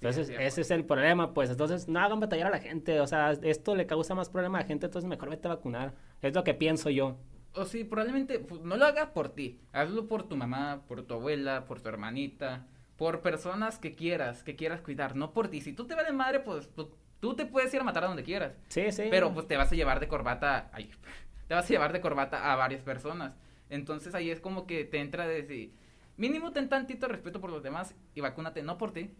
[0.00, 1.50] Entonces, ese es el problema, pues.
[1.50, 3.00] Entonces, no hagan batallar a la gente.
[3.00, 5.92] O sea, esto le causa más problema a la gente, entonces mejor vete a vacunar.
[6.22, 7.18] Es lo que pienso yo.
[7.54, 9.60] O sí, probablemente pues, no lo hagas por ti.
[9.72, 14.56] Hazlo por tu mamá, por tu abuela, por tu hermanita, por personas que quieras, que
[14.56, 15.60] quieras cuidar, no por ti.
[15.60, 16.88] Si tú te vas de madre, pues, pues
[17.20, 18.54] tú te puedes ir a matar a donde quieras.
[18.68, 19.08] Sí, sí.
[19.10, 20.70] Pero pues te vas a llevar de corbata.
[20.72, 20.90] Ay,
[21.48, 23.34] te vas a llevar de corbata a varias personas.
[23.68, 25.74] Entonces ahí es como que te entra de decir,
[26.16, 29.10] mínimo ten tantito respeto por los demás y vacúnate, no por ti.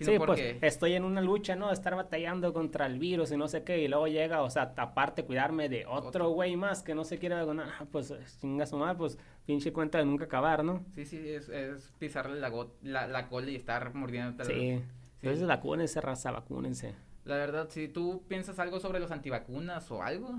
[0.00, 0.56] Sino sí, pues, porque...
[0.58, 1.70] pues estoy en una lucha, ¿no?
[1.70, 5.24] Estar batallando contra el virus y no sé qué, y luego llega, o sea, aparte
[5.24, 8.96] cuidarme de otro güey más que no se quiere vacunar, ah, pues chinga su madre,
[8.96, 10.82] pues pinche cuenta de nunca acabar, ¿no?
[10.94, 12.50] Sí, sí, es, es pisarle la,
[12.82, 14.42] la, la, cola y estar mordiendo.
[14.42, 14.82] Sí, sí.
[15.20, 16.94] entonces vacúnense, raza, vacúnense.
[17.26, 20.38] La verdad, si tú piensas algo sobre los antivacunas o algo.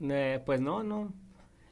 [0.00, 1.12] Eh, pues no, no.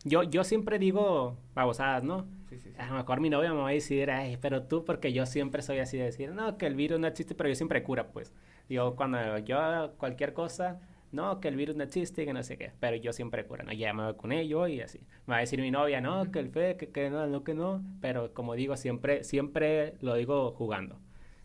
[0.05, 2.25] Yo, yo siempre digo babosadas, ¿no?
[2.59, 5.13] Sí, sí, A lo mejor mi novia me va a decir, ay, pero tú, porque
[5.13, 7.83] yo siempre soy así de decir, no, que el virus no existe, pero yo siempre
[7.83, 8.33] cura, pues.
[8.69, 10.81] Yo, cuando yo cualquier cosa,
[11.13, 13.65] no, que el virus no existe y que no sé qué, pero yo siempre cura,
[13.65, 13.73] ¿no?
[13.73, 15.01] Ya me vacuné yo y así.
[15.27, 17.55] Me va a decir mi novia, no, que el fe, que, que no, no, que
[17.55, 20.99] no, pero como digo, siempre, siempre lo digo jugando.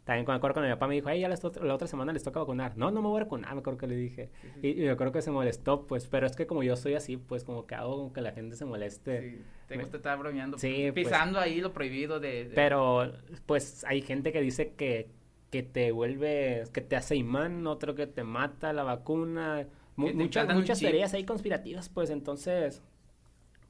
[0.10, 1.36] También cuando acuerdo cuando mi papá me dijo, ay, ya la,
[1.76, 2.76] otra semana les toca vacunar.
[2.76, 4.32] No, no me voy a vacunar, me acuerdo que le dije.
[4.63, 7.43] Y, yo creo que se molestó, pues, pero es que como yo soy así, pues
[7.43, 9.22] como que hago con que la gente se moleste.
[9.22, 11.06] Sí, te gusta estar bromeando, sí, pues.
[11.06, 13.13] pisando ahí lo prohibido de, Pero,
[13.45, 15.12] pues, hay gente que dice que,
[15.52, 19.67] que te vuelve, que te hace imán, otro que te mata la vacuna.
[19.95, 22.82] muchas muchas teorías ahí conspirativas, pues, entonces,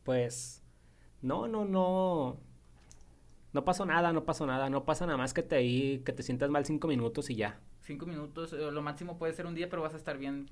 [0.05, 0.63] pues,
[1.21, 2.39] no, no, no
[3.51, 6.49] no pasó nada, no pasó nada, no pasa nada más que te, que te sientas
[6.49, 7.59] mal cinco minutos y ya.
[7.81, 10.49] Cinco minutos, eh, lo máximo puede ser un día, pero vas a estar bien.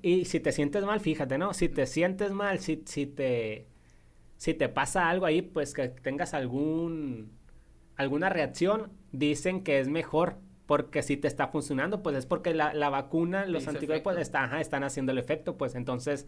[0.00, 1.52] y si te sientes mal, fíjate, ¿no?
[1.52, 3.66] Si te sientes mal, si, si te
[4.36, 7.30] si te pasa algo ahí, pues que tengas algún
[7.96, 12.72] alguna reacción, dicen que es mejor porque si te está funcionando, pues es porque la,
[12.72, 16.26] la vacuna, los anticuerpos está, están haciendo el efecto, pues entonces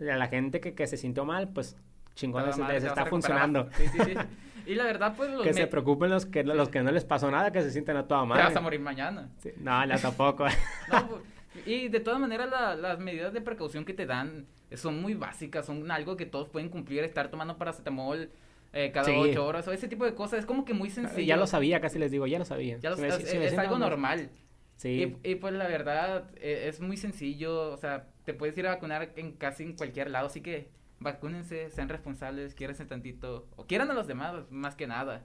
[0.00, 1.76] a la gente que, que se sintió mal, pues
[2.14, 3.68] chingón les, está funcionando.
[3.76, 4.14] Sí, sí, sí.
[4.68, 5.42] Y la verdad, pues los...
[5.42, 8.06] Que se preocupen los que, los que no les pasó nada, que se sienten a
[8.06, 8.42] toda madre.
[8.42, 9.30] Te vas a morir mañana.
[9.56, 10.46] No, ya tampoco.
[10.88, 15.66] Pues, y de todas maneras, las medidas de precaución que te dan son muy básicas,
[15.66, 18.30] son algo que todos pueden cumplir, estar tomando paracetamol
[18.74, 21.26] eh, cada ocho horas o ese tipo de cosas, es como que muy sencillo.
[21.26, 22.76] Ya lo sabía, casi les digo, ya lo sabía.
[22.76, 24.30] es, algo normal.
[24.76, 25.16] Sí.
[25.24, 29.10] Y, pues la verdad, e, es muy sencillo, o sea, te puedes ir a vacunar
[29.16, 30.68] en casi en cualquier lado, así que
[31.00, 35.24] vacúnense, sean responsables, quiéranse tantito, o quieran a los demás, más que nada.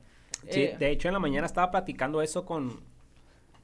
[0.49, 2.81] Sí, eh, de hecho en la mañana estaba platicando eso con,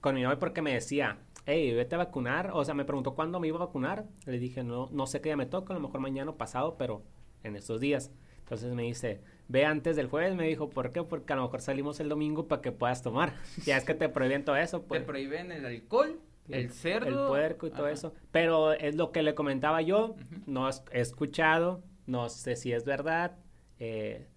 [0.01, 3.39] con mi novia porque me decía, hey, vete a vacunar, o sea, me preguntó cuándo
[3.39, 5.81] me iba a vacunar, le dije, no, no sé qué día me toca, a lo
[5.81, 7.03] mejor mañana o pasado, pero
[7.43, 8.11] en estos días.
[8.39, 11.03] Entonces me dice, ve antes del jueves, me dijo, ¿por qué?
[11.03, 13.33] Porque a lo mejor salimos el domingo para que puedas tomar.
[13.65, 14.83] ya es que te prohíben todo eso.
[14.83, 15.01] Pues.
[15.01, 17.25] Te prohíben el alcohol, el, cerdo.
[17.25, 18.13] El puerco y todo eso.
[18.31, 20.15] Pero es lo que le comentaba yo,
[20.47, 23.37] no he escuchado, no sé si es verdad,
[23.79, 24.27] eh,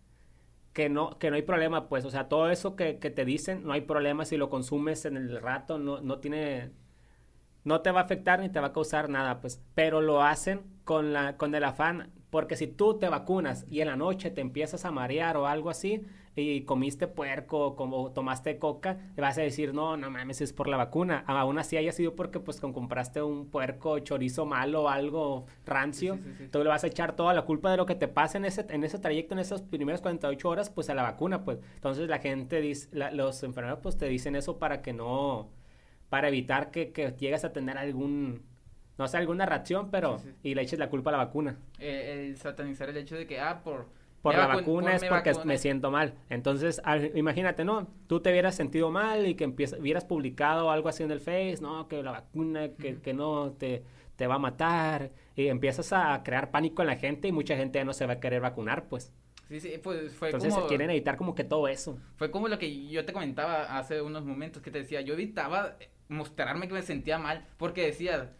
[0.73, 3.65] que, no, que no hay problema, pues, o sea, todo eso que, que, te dicen,
[3.65, 6.71] no hay problema si lo consumes en el rato, no, no tiene,
[7.65, 10.63] no te va a afectar ni te va a causar nada, pues, pero lo hacen
[10.85, 14.41] con, la, con el afán, porque si tú te vacunas y en la noche te
[14.41, 16.05] empiezas a marear o algo así,
[16.35, 20.77] y comiste puerco, como tomaste coca, vas a decir, no, no mames, es por la
[20.77, 21.25] vacuna.
[21.27, 26.19] Aún así haya sido porque pues compraste un puerco, chorizo malo o algo rancio,
[26.51, 28.67] tú le vas a echar toda la culpa de lo que te pasa en ese,
[28.71, 31.59] en ese trayecto, en esas primeras 48 horas, pues a la vacuna, pues.
[31.75, 35.51] Entonces la gente, dice, los enfermeros pues te dicen eso para que no,
[36.09, 38.51] para evitar que, que llegues a tener algún
[38.99, 41.59] no sé, alguna reacción, pero y le eches la culpa a la vacuna.
[41.79, 43.87] Eh, el satanizar el hecho de que, ah, por
[44.23, 46.15] por la vacuna es porque me siento mal.
[46.31, 46.81] Entonces,
[47.15, 47.89] imagínate, ¿no?
[48.07, 51.59] Tú te hubieras sentido mal y que empieza, hubieras publicado algo así en el Face,
[51.61, 51.89] ¿no?
[51.89, 53.83] Que la vacuna, que, que no te,
[54.17, 55.11] te va a matar.
[55.35, 58.15] Y empiezas a crear pánico en la gente y mucha gente ya no se va
[58.15, 59.13] a querer vacunar, pues.
[59.49, 61.99] Sí, sí, pues fue Entonces quieren evitar como que todo eso.
[62.17, 65.77] Fue como lo que yo te comentaba hace unos momentos que te decía, yo evitaba
[66.09, 68.33] mostrarme que me sentía mal porque decía,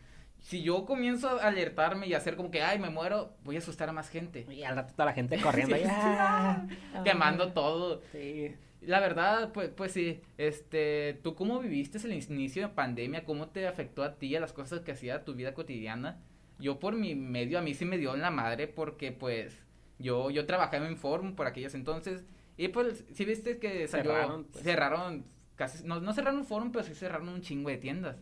[0.43, 3.89] si yo comienzo a alertarme y hacer como que, ay, me muero, voy a asustar
[3.89, 4.45] a más gente.
[4.51, 6.67] Y al rato toda la gente corriendo, ya,
[7.05, 8.03] quemando todo.
[8.11, 8.55] Sí.
[8.81, 13.25] La verdad, pues, pues sí, este, ¿tú cómo viviste el inicio de pandemia?
[13.25, 16.21] ¿Cómo te afectó a ti, a las cosas que hacía tu vida cotidiana?
[16.59, 19.63] Yo por mi medio, a mí sí me dio en la madre porque, pues,
[20.01, 22.25] yo, yo trabajaba en Forum por aquellos entonces
[22.57, 24.65] y, pues, si viste que salió, cerraron, pues.
[24.65, 25.25] cerraron
[25.55, 28.17] casi, no, no cerraron Forum, pero sí cerraron un chingo de tiendas.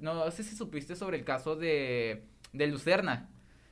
[0.00, 3.28] No sé si supiste sobre el caso de, de Lucerna,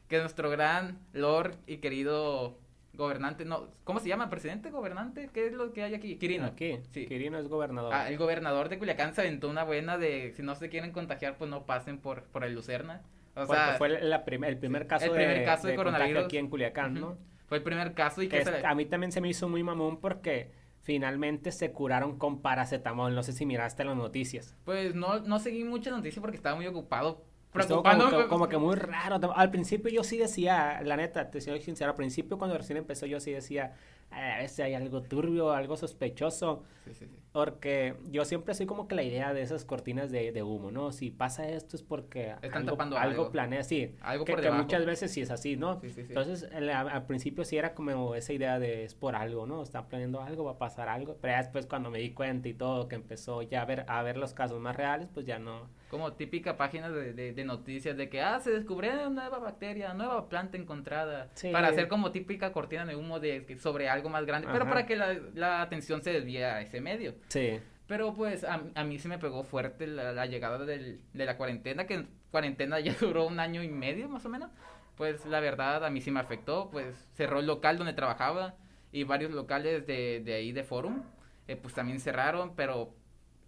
[0.09, 2.59] que nuestro gran Lord y querido
[2.95, 4.29] gobernante, no, ¿cómo se llama?
[4.29, 5.31] ¿Presidente, gobernante?
[5.33, 6.17] ¿Qué es lo que hay aquí?
[6.17, 6.47] Quirino.
[6.47, 7.07] Aquí, Sí.
[7.07, 7.93] Quirino es gobernador.
[7.95, 11.37] Ah, el gobernador de Culiacán se aventó una buena de si no se quieren contagiar,
[11.39, 13.03] pues no pasen por, por el Lucerna.
[13.37, 16.25] O Porque sea, fue la prim- el primer caso, el primer de, caso de coronavirus.
[16.25, 17.17] aquí en Culiacán, ¿no?
[17.47, 19.29] fue el primer caso y Que que es- se le- a mí también se me
[19.29, 20.51] hizo muy mamón porque
[20.89, 23.15] finalmente se curaron con paracetamol.
[23.15, 24.57] No sé si miraste las noticias.
[24.65, 27.27] Pues no, no seguí mucha noticia porque estaba muy ocupado.
[27.53, 28.11] Preocupándome.
[28.11, 29.21] como, que, como que muy raro.
[29.35, 33.05] Al principio yo sí decía, la neta, te soy sincero, al principio cuando recién empezó
[33.05, 33.75] yo sí decía,
[34.11, 36.65] "Ah, a veces hay algo turbio, algo sospechoso.
[36.87, 37.19] Sí, sí, sí.
[37.33, 40.93] Porque yo siempre soy como que la idea de esas cortinas de, de humo, ¿no?
[40.93, 43.33] Si pasa esto es porque Están algo, tapando algo algo.
[43.33, 43.95] planea, sí.
[44.01, 44.63] Algo que, por que debajo.
[44.63, 45.81] muchas veces sí es así, ¿no?
[45.81, 46.07] Sí, sí, sí.
[46.09, 49.63] Entonces, el- a- al principio sí era como esa idea de es por algo, ¿no?
[49.63, 51.17] Están planeando algo, va a pasar algo.
[51.21, 54.03] Pero ya después cuando me di cuenta y todo, que empezó ya a ver, a
[54.03, 55.69] ver los casos más reales, pues ya no.
[55.91, 59.95] Como típica página de, de, de noticias de que, ah, se descubrió una nueva bacteria,
[59.95, 61.31] nueva planta encontrada.
[61.53, 64.97] Para hacer como típica cortina de humo de, sobre algo más grande, pero para que
[64.97, 67.15] la, la atención se desvíe a ese medio.
[67.29, 67.61] Sí.
[67.87, 71.87] Pero pues a, a mí se me pegó fuerte la, llegada del, de la cuarentena,
[71.87, 74.51] que cuarentena ya duró un año y medio más o menos.
[74.97, 78.57] Pues la verdad a mí sí me afectó, pues cerró el local donde trabajaba
[78.93, 81.03] y varios locales de, de ahí de Forum,
[81.47, 82.95] eh, pues también cerraron, pero...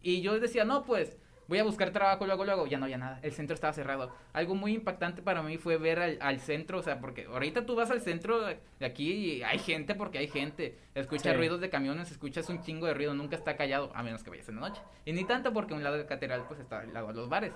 [0.03, 1.19] Y yo decía, no, pues
[1.51, 4.15] voy a buscar trabajo luego, luego, ya no había nada, el centro estaba cerrado.
[4.33, 7.75] Algo muy impactante para mí fue ver al, al centro, o sea, porque ahorita tú
[7.75, 11.37] vas al centro de aquí y hay gente porque hay gente, escuchas Sí.
[11.37, 14.49] ruidos de camiones, escuchas un chingo de ruido, nunca está callado, a menos que vayas
[14.49, 14.81] en la noche.
[15.05, 17.53] Y ni tanto porque un lado del catedral pues está al lado de los bares.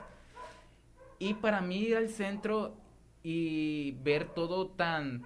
[1.21, 2.75] Y para mí ir al centro
[3.23, 5.23] y ver todo tan,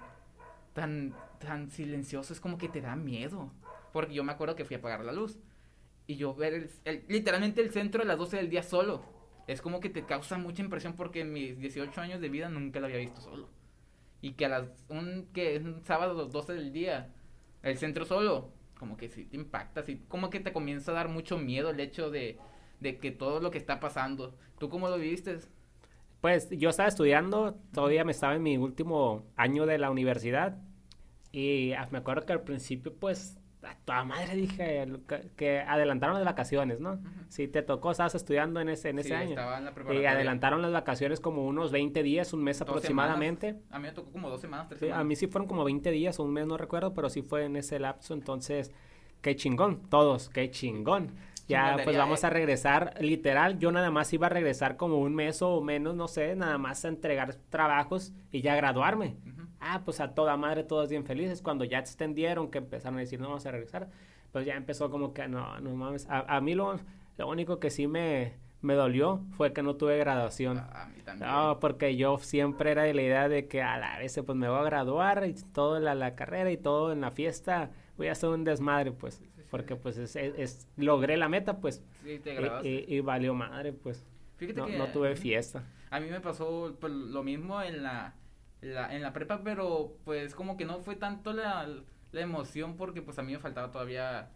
[0.73, 3.51] tan, tan silencioso es como que te da miedo.
[3.91, 5.39] Porque yo me acuerdo que fui a apagar la luz.
[6.09, 9.03] Y yo ver el, literalmente el centro a las 12 del día solo.
[9.45, 12.79] Es como que te causa mucha impresión porque en mis 18 años de vida nunca
[12.79, 13.47] lo había visto solo.
[14.19, 17.13] Y que a las un, que es un sábado a las 12 del día,
[17.61, 21.09] el centro solo, como que sí te impacta, sí, como que te comienza a dar
[21.09, 22.39] mucho miedo el hecho de,
[22.79, 24.35] de que todo lo que está pasando.
[24.57, 25.37] ¿Tú cómo lo viviste?
[26.21, 30.57] Pues yo estaba estudiando, todavía me estaba en mi último año de la universidad
[31.31, 34.87] y ah, me acuerdo que al principio pues a toda madre dije
[35.35, 36.99] que, adelantaron las vacaciones, ¿no?
[37.27, 39.29] Si te tocó, estabas estudiando en ese, en ese Sí, año.
[39.31, 43.47] estaba en la Y adelantaron las vacaciones como unos 20 días, un mes aproximadamente.
[43.49, 43.67] semanas.
[43.73, 45.01] A mí me tocó como dos semanas, tres Sí, semanas.
[45.01, 47.45] a mí sí fueron como 20 días o un mes, no recuerdo, pero sí fue
[47.45, 48.71] en ese lapso, entonces,
[49.21, 51.11] qué chingón, todos, qué chingón.
[51.47, 55.41] Ya, pues vamos a regresar, literal, yo nada más iba a regresar como un mes
[55.41, 59.17] o menos, no sé, nada más a entregar trabajos y ya graduarme.
[59.25, 59.48] Ujú.
[59.59, 61.41] Ah, pues a toda madre, todos bien felices.
[61.41, 63.89] Cuando ya extendieron, que empezaron a decir, no vamos a regresar,
[64.31, 66.07] pues ya empezó como que, no, no mames.
[66.09, 66.79] A, a mí lo,
[67.17, 70.59] lo único que sí me, me dolió fue que no tuve graduación.
[70.59, 71.29] A mí también.
[71.29, 74.47] No, porque yo siempre era de la idea de que a la vez pues me
[74.49, 78.13] voy a graduar y todo la, la carrera y todo en la fiesta voy a
[78.13, 79.79] hacer un desmadre pues Sí, sí, porque sí.
[79.83, 82.69] pues es, es- es- logré la meta pues Sí, te y, graduaste.
[82.69, 84.05] y- y valió madre pues
[84.37, 88.13] Fíjate no, que no tuve fiesta A mí me pasó pues, lo mismo en la,
[88.61, 91.67] la- en la prepa, pero pues como que no fue tanto la,
[92.11, 94.29] la emoción porque pues a mí me faltaba todavía...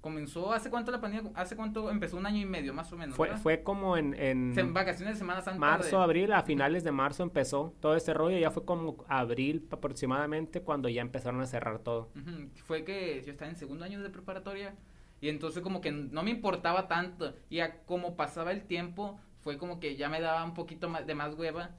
[0.00, 1.32] Comenzó, ¿hace cuánto la pandemia?
[1.34, 2.18] ¿Hace cuánto empezó?
[2.18, 3.16] Un año y medio, más o menos.
[3.16, 3.42] fue ¿verdad?
[3.42, 5.58] fue como en, en Se- vacaciones de Semana Santa.
[5.58, 9.66] marzo de- abril a finales de marzo empezó todo este rollo ya fue como abril
[9.70, 14.02] aproximadamente cuando ya empezaron a cerrar todo Ujú, Fue que yo estaba en segundo año
[14.02, 14.74] de preparatoria
[15.22, 19.56] y entonces como que no me importaba tanto y a como pasaba el tiempo fue
[19.56, 21.70] como que ya me daba un poquito más de más hueva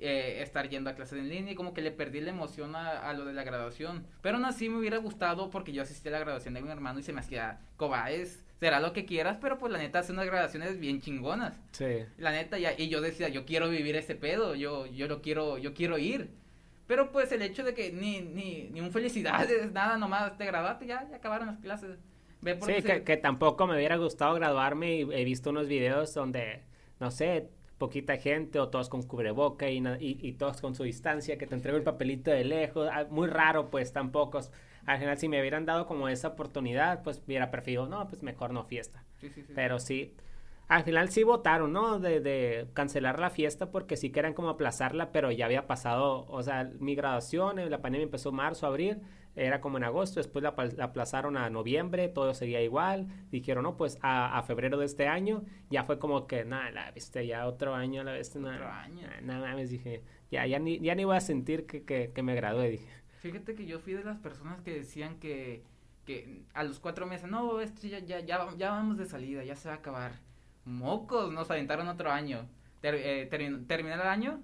[0.00, 3.08] eh, estar yendo a clases en línea y como que le perdí la emoción a,
[3.08, 4.06] a lo de la graduación.
[4.22, 6.98] Pero aún así me hubiera gustado porque yo asistí a la graduación de mi hermano
[7.00, 10.26] y se me hacía, Cobaes, será lo que quieras, pero pues la neta hace unas
[10.26, 11.60] graduaciones bien chingonas.
[11.72, 15.20] sí La neta, ya, y yo decía, yo quiero vivir ese pedo, yo, yo lo
[15.22, 16.30] quiero, yo quiero ir.
[16.86, 20.86] Pero pues el hecho de que ni, ni, ni un felicidades, nada, nomás te graduaste,
[20.86, 21.98] ya, ya acabaron las clases.
[22.40, 26.14] Ve Sí, que, se- que tampoco me hubiera gustado graduarme y he visto unos videos
[26.14, 26.62] donde,
[27.00, 31.38] no sé, poquita gente o todos con cubreboca y, y, y todos con su distancia,
[31.38, 34.40] que te entrego el papelito de lejos, ah, muy raro pues tampoco.
[34.86, 38.52] Al final si me hubieran dado como esa oportunidad, pues hubiera preferido, no, pues mejor
[38.52, 39.04] no fiesta.
[39.20, 39.52] Sí, sí, sí.
[39.54, 40.14] Pero sí,
[40.66, 41.98] al final sí votaron, ¿no?
[41.98, 46.42] De, de cancelar la fiesta porque sí querían como aplazarla, pero ya había pasado, o
[46.42, 48.98] sea, mi graduación, la pandemia empezó marzo, abril,
[49.38, 53.62] era como en agosto, después la, apl- la aplazaron a noviembre, todo seguía igual, dijeron,
[53.64, 57.26] no, pues a, a febrero de este año, ya fue como que, nada, la viste,
[57.26, 59.08] ya otro año, la viste, nada, Otro año.
[59.22, 62.34] nada mames, dije, ya, ya ni, ya ni voy a sentir que, que, que me
[62.34, 62.88] gradué, dije.
[63.20, 65.62] Fíjate que yo fui de las personas que decían que,
[66.04, 69.42] que a los cuatro meses, no, esto ya, ya, ya, va- ya vamos de salida,
[69.44, 70.12] ya se va a acabar.
[70.64, 72.46] Mocos, nos aventaron otro año.
[72.80, 74.40] Ter- eh, termin- terminar el año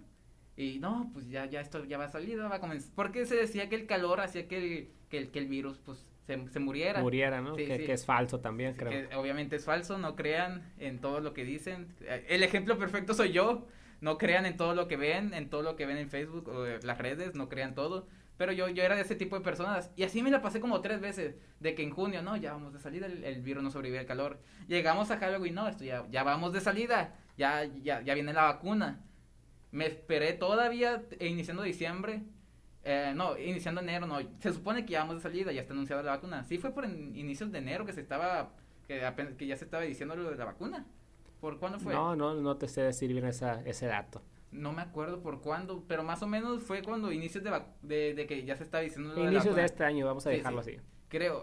[0.56, 2.92] Y no, pues ya, ya esto ya va a salir, va a comenzar.
[2.94, 6.06] Porque se decía que el calor hacía que el, que el, que el virus, pues,
[6.26, 7.00] se, se muriera.
[7.00, 7.56] Muriera, ¿no?
[7.56, 8.90] que, que, es falso también, creo.
[8.90, 11.88] Que obviamente es falso, no crean en todo lo que dicen.
[12.28, 13.66] El ejemplo perfecto soy yo.
[14.00, 16.66] No crean en todo lo que ven, en todo lo que ven en Facebook o
[16.66, 18.06] en las redes, no crean todo.
[18.36, 19.90] Pero yo, yo era de ese tipo de personas.
[19.96, 21.36] Y así me la pasé como tres veces.
[21.60, 24.40] De que en junio, no, ya vamos de salida, el, virus no sobrevive al calor.
[24.66, 27.14] Llegamos a Halloween, no, esto ya, ya vamos de salida.
[27.38, 29.00] Ya, ya, ya viene la vacuna.
[29.74, 32.22] Me esperé todavía e iniciando diciembre.
[32.84, 34.18] Eh, no, iniciando enero, no.
[34.38, 36.44] Se supone que ya vamos de salida, ya está anunciada la vacuna.
[36.44, 38.52] Sí fue por inicios de enero que se estaba,
[38.86, 39.02] que,
[39.36, 40.86] que ya se estaba diciendo lo de la vacuna.
[41.40, 41.92] ¿Por cuándo fue?
[41.92, 45.82] No, no, no te sé decir bien esa, ese dato no me acuerdo por cuándo,
[45.88, 49.12] pero más o menos fue cuando inicios de, de, que ya se estaba diciendo.
[49.12, 50.76] Lo inicios de, este año, vamos a dejarlo así.
[51.08, 51.42] Creo,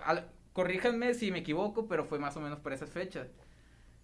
[0.53, 3.27] corríjanme si me equivoco, pero fue más o menos por esas fechas.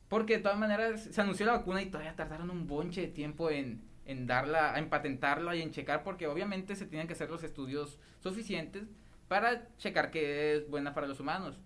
[0.10, 3.50] Porque de todas maneras se anunció la vacuna y todavía tardaron un bonche de tiempo
[3.50, 7.44] en, en darla, en patentarla y en checar, porque obviamente se tienen que hacer los
[7.44, 8.88] estudios suficientes
[9.28, 11.60] para checar que es buena para los humanos.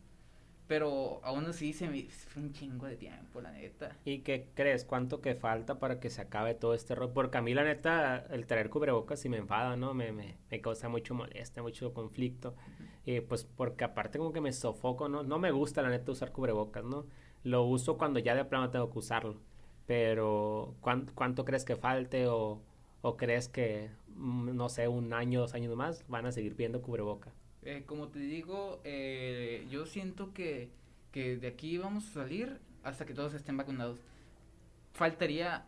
[0.68, 3.98] Pero aún así se me fue un chingo de tiempo, la neta.
[4.06, 4.86] ¿Y qué crees?
[4.86, 7.14] ¿Cuánto que falta para que se acabe todo este rollo?
[7.14, 9.94] Porque a mí, la neta, el traer cubrebocas sí me enfada, ¿no?
[9.94, 12.56] Me, me, me causa mucho molestia, mucho conflicto.
[13.06, 15.24] Y pues porque aparte como que me sofoco, ¿no?
[15.24, 17.06] No me gusta, la neta, usar cubrebocas, ¿no?
[17.44, 19.42] Lo uso cuando ya de plano tengo que usarlo.
[19.92, 22.62] Pero ¿cuánto, crees que falte o,
[23.02, 26.82] o crees que, mm, no sé, un año, dos años más van a seguir viendo
[26.82, 27.34] cubrebocas?
[27.64, 30.70] Eh, como te digo, eh, yo siento que,
[31.12, 34.00] que de aquí vamos a salir hasta que todos estén vacunados.
[34.94, 35.66] Faltaría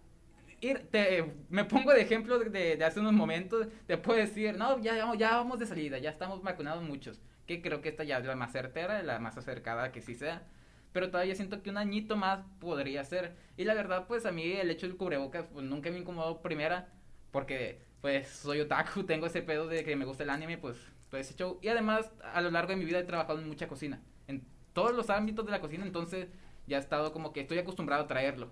[0.62, 4.79] ir, te, me pongo de ejemplo de, de, hace unos momentos, te puedo decir, no,
[4.79, 8.25] ya, ya vamos de salida, ya estamos vacunados muchos, que creo que esta ya es
[8.25, 10.47] la más certera, la más acercada que sí sea,
[10.93, 14.53] pero todavía siento que un añito más podría ser, y la verdad, pues a mí
[14.53, 16.93] el hecho del cubrebocas, pues nunca me incomodó primera,
[17.32, 20.77] porque pues soy otaku, tengo ese pedo de que me gusta el anime, pues
[21.12, 21.60] ese show.
[21.62, 24.01] Y además, a lo largo de mi vida he trabajado en mucha cocina.
[24.27, 26.27] En todos los ámbitos de la cocina, entonces
[26.67, 28.51] ya he estado como que estoy acostumbrado a traerlo.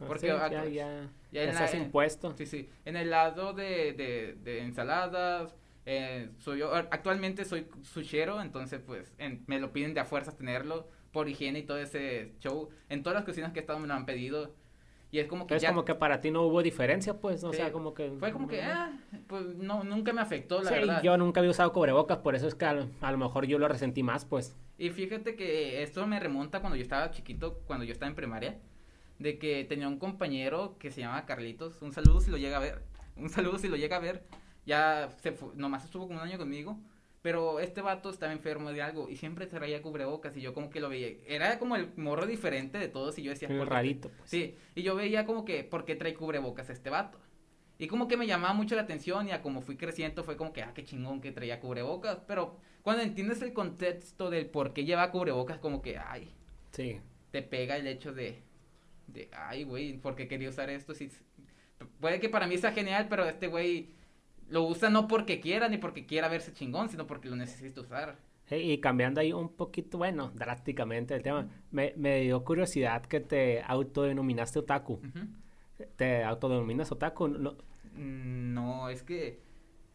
[0.00, 2.34] Ah, porque ya, ya, ya, estás impuesto.
[2.36, 2.68] Sí, sí.
[2.84, 5.54] En el lado de, de, de ensaladas,
[5.86, 9.12] eh, soy yo, actualmente soy sushero, entonces pues
[9.46, 12.68] me lo piden de a fuerzas tenerlo por higiene y todo ese show.
[12.88, 14.54] En todas las cocinas que he estado me lo han pedido.
[15.12, 17.72] Y es como que es como que para ti no hubo diferencia, pues, o sea,
[17.72, 18.12] como que...
[18.20, 18.92] Fue como que, ah,
[19.26, 21.02] pues, no, nunca me afectó, la sí, verdad.
[21.02, 24.04] yo nunca había usado cubrebocas, por eso es que a, lo mejor yo lo resentí
[24.04, 24.56] más, pues.
[24.78, 28.58] Y fíjate que esto me remonta cuando yo estaba chiquito, cuando yo estaba en primaria,
[29.18, 32.60] de que tenía un compañero que se llamaba Carlitos, un saludo si lo llega a
[32.60, 32.82] ver,
[33.16, 34.22] un saludo si lo llega a ver,
[34.64, 36.78] ya se nomás estuvo como un año conmigo,
[37.22, 40.80] pero este vato estaba enfermo de algo y siempre traía cubrebocas y yo como que
[40.80, 41.16] lo veía.
[41.26, 43.48] Era como el morro diferente de todos y yo decía...
[43.48, 44.08] Muy rarito.
[44.08, 44.30] Pues.
[44.30, 47.18] Sí, y yo veía como que, ¿por qué trae cubrebocas este vato?
[47.78, 50.52] Y como que me llamaba mucho la atención y a como fui creciendo fue como
[50.52, 52.18] que, ah, qué chingón que traía cubrebocas.
[52.26, 56.28] Pero cuando entiendes el contexto del por qué lleva cubrebocas, como que, ay.
[56.72, 57.00] Sí.
[57.30, 58.42] Te pega el hecho de,
[59.06, 60.94] de ay, güey, ¿por qué quería usar esto?
[60.94, 61.10] Si,
[62.00, 63.94] puede que para mí sea genial, pero este güey
[64.50, 68.18] lo usa no porque quiera ni porque quiera verse chingón, sino porque lo necesita usar.
[68.50, 73.62] y cambiando ahí un poquito, bueno, drásticamente el tema, me, me dio curiosidad que te
[73.62, 75.00] autodenominaste otaku.
[75.96, 77.28] ¿Te autodenominas otaku?
[77.28, 77.52] No.
[77.94, 79.40] Mm, no, es que,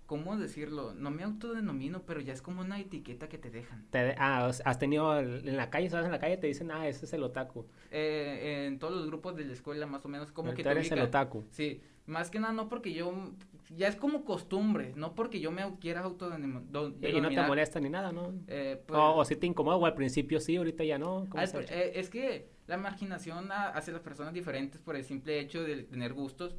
[0.05, 0.93] ¿cómo decirlo?
[0.93, 3.85] No me autodenomino, pero ya es como una etiqueta que te dejan.
[4.17, 6.05] ah, has tenido en la calle, ¿sabes?
[6.05, 7.65] En la calle te dicen, ah, ese es el otaku.
[7.91, 10.91] Eh, en todos los grupos de la escuela, más o menos, como que te eres
[10.91, 11.45] el otaku.
[11.51, 13.33] Sí, más que nada no porque yo
[13.75, 16.63] ya es como costumbre, no porque yo me quiera autodenominar.
[17.01, 18.33] Y no te molesta ni nada, ¿no?
[18.47, 21.27] Eh, pues o, si te incomoda, o al principio sí, ahorita ya no.
[21.33, 26.13] Eh, es que la marginación hacia las personas diferentes por el simple hecho de tener
[26.13, 26.55] gustos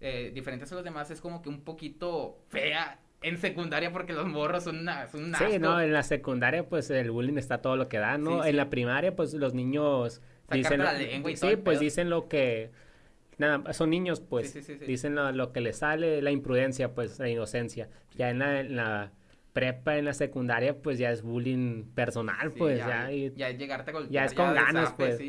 [0.00, 4.26] eh, diferentes a los demás es como que un poquito fea en secundaria porque los
[4.26, 7.88] morros son una, son Sí, no, en la secundaria pues el bullying está todo lo
[7.88, 8.44] que da, ¿no?
[8.44, 10.82] En la primaria pues los niños dicen...
[11.34, 12.70] sí, pues dicen lo que
[13.40, 14.54] nada, son niños, pues,
[14.86, 17.88] dicen lo, que les sale, la imprudencia, pues, la inocencia.
[18.14, 19.10] Ya en la,
[19.52, 23.10] prepa, en la secundaria, pues, ya es bullying personal, pues, ya.
[23.34, 24.12] Ya, es llegarte a golpear.
[24.12, 25.20] Ya es con ganas, pues.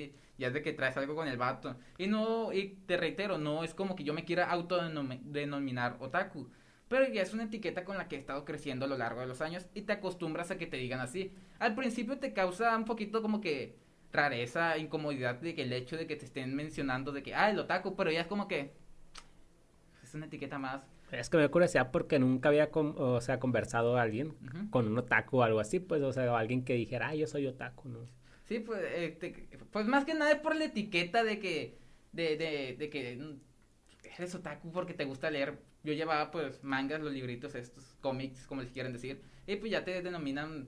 [0.41, 1.77] Ya es de que traes algo con el vato.
[1.97, 6.49] Y no, y te reitero, no es como que yo me quiera autodenominar otaku.
[6.89, 9.27] Pero ya es una etiqueta con la que he estado creciendo a lo largo de
[9.27, 11.33] los años y te acostumbras a que te digan así.
[11.59, 13.77] Al principio te causa un poquito como que
[14.11, 17.59] rareza, incomodidad de que el hecho de que te estén mencionando de que, ah, el
[17.59, 18.73] otaku, pero ya es como que
[20.03, 20.81] es una etiqueta más.
[21.11, 24.33] Es que me curiosidad porque nunca había, o sea, conversado a alguien
[24.69, 27.47] con un otaku o algo así, pues, o sea, alguien que dijera, ah, yo soy
[27.47, 28.20] otaku, ¿no?
[28.51, 31.77] Sí, pues, este, pues más que nada por la etiqueta de que,
[32.11, 33.37] de, de, de que
[34.17, 35.57] eres otaku porque te gusta leer.
[35.85, 39.21] Yo llevaba pues mangas, los libritos estos, cómics, como les quieren decir.
[39.47, 40.67] Y pues ya te denominan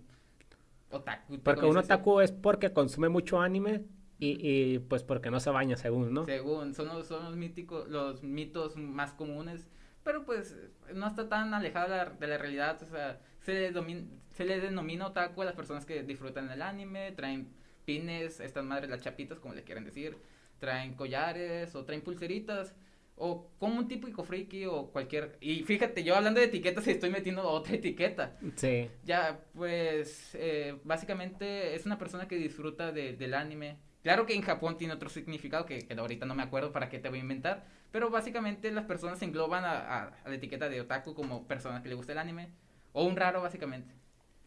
[0.92, 1.40] otaku.
[1.40, 3.84] Porque un otaku es porque consume mucho anime
[4.18, 6.24] y, y, pues porque no se baña, según, ¿no?
[6.24, 9.68] Según, son los, son los míticos, los mitos más comunes.
[10.06, 10.56] Pero pues
[10.94, 12.82] no está tan alejada de la, de la realidad.
[12.82, 16.62] O sea, se le, domina, se le denomina otaku a las personas que disfrutan el
[16.62, 20.18] anime, traen pines, estas madres, las chapitas, como le quieren decir,
[20.60, 22.74] traen collares o traen pulseritas
[23.16, 27.44] o como un típico friki o cualquier y fíjate yo hablando de etiquetas estoy metiendo
[27.44, 28.38] otra etiqueta.
[28.56, 28.90] Sí.
[29.04, 33.78] Ya pues eh, básicamente es una persona que disfruta de, del anime.
[34.02, 37.00] Claro que en Japón tiene otro significado que, que, ahorita no me acuerdo para qué
[37.00, 40.68] te voy a inventar pero básicamente las personas se engloban a, a, a la etiqueta
[40.68, 42.50] de otaku como persona que le gusta el anime
[42.92, 43.94] o un raro básicamente.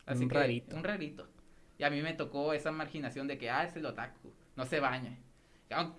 [0.04, 0.76] Así un que, rarito.
[0.76, 1.28] un rarito
[1.78, 4.80] y a mí me tocó esa marginación de que ah es el otaku no se
[4.80, 5.18] baña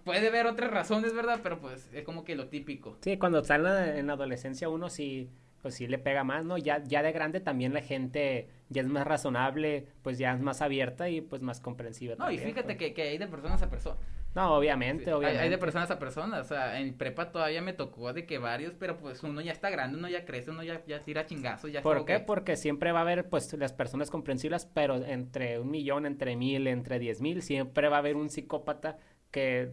[0.06, 1.42] Puede haber otras razones, ¿verdad?
[1.44, 2.98] Pero pues es como que lo típico.
[3.02, 5.30] Sí, cuando está en la, en la adolescencia uno sí,
[5.62, 6.58] pues sí le pega más, ¿no?
[6.58, 10.62] Ya, ya de grande también la gente ya es más razonable, pues ya es más
[10.62, 12.16] abierta y pues más comprensiva.
[12.16, 12.78] No, también, y fíjate pues.
[12.78, 14.00] que, que hay de personas a personas.
[14.36, 15.40] No, obviamente, Sí, obviamente.
[15.40, 18.38] Hay, hay de personas a personas, o sea, en prepa todavía me tocó de que
[18.38, 21.72] varios, pero pues uno ya está grande, uno ya crece, uno ya, ya tira chingazos,
[21.72, 22.14] ya ¿Por qué?
[22.14, 26.36] que- Porque siempre va a haber, pues, las personas comprensibles, pero entre un millón, entre
[26.36, 29.00] mil, entre diez mil, siempre va a haber un psicópata
[29.32, 29.72] que,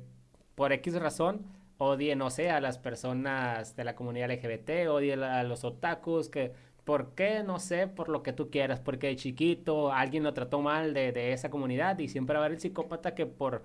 [0.54, 1.44] por X razón,
[1.76, 6.52] odie, no sé, a las personas de la comunidad LGBT, odie a los otakus, que,
[6.84, 7.42] ¿por qué?
[7.44, 11.12] No sé, por lo que tú quieras, porque de chiquito alguien lo trató mal de,
[11.12, 13.62] de esa comunidad y siempre va a haber el psicópata que por...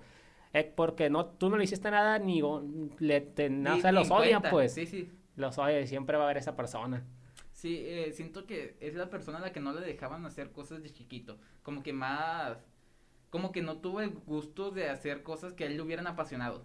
[0.52, 2.42] eh, porque no, tú no le hiciste nada ni
[2.98, 4.74] le, te, no, Ni- o sea, los odian, pues.
[4.74, 5.10] Sí, sí.
[5.36, 7.04] Los odian y siempre va a haber esa persona.
[7.52, 10.82] Sí, eh, siento que es la persona a la que no le dejaban hacer cosas
[10.82, 11.38] de chiquito.
[11.62, 12.58] Como que más.
[13.28, 16.64] Como que no tuvo el gusto de hacer cosas que a él le hubieran apasionado.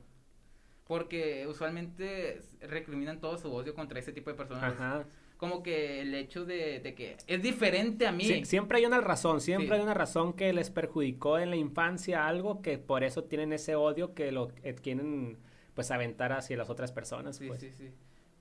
[0.88, 4.74] Porque usualmente recriminan todo su odio contra ese tipo de personas.
[4.74, 5.06] Ajá.
[5.50, 8.24] Como que el hecho de, de que es diferente a mí.
[8.24, 9.74] Sí, siempre hay una razón, siempre Sí.
[9.76, 13.76] hay una razón que les perjudicó en la infancia algo que por eso tienen ese
[13.76, 14.50] odio que lo
[14.82, 15.38] quieren
[15.74, 17.38] pues aventar hacia las otras personas.
[17.38, 17.60] Sí, pues.
[17.62, 17.92] sí, sí.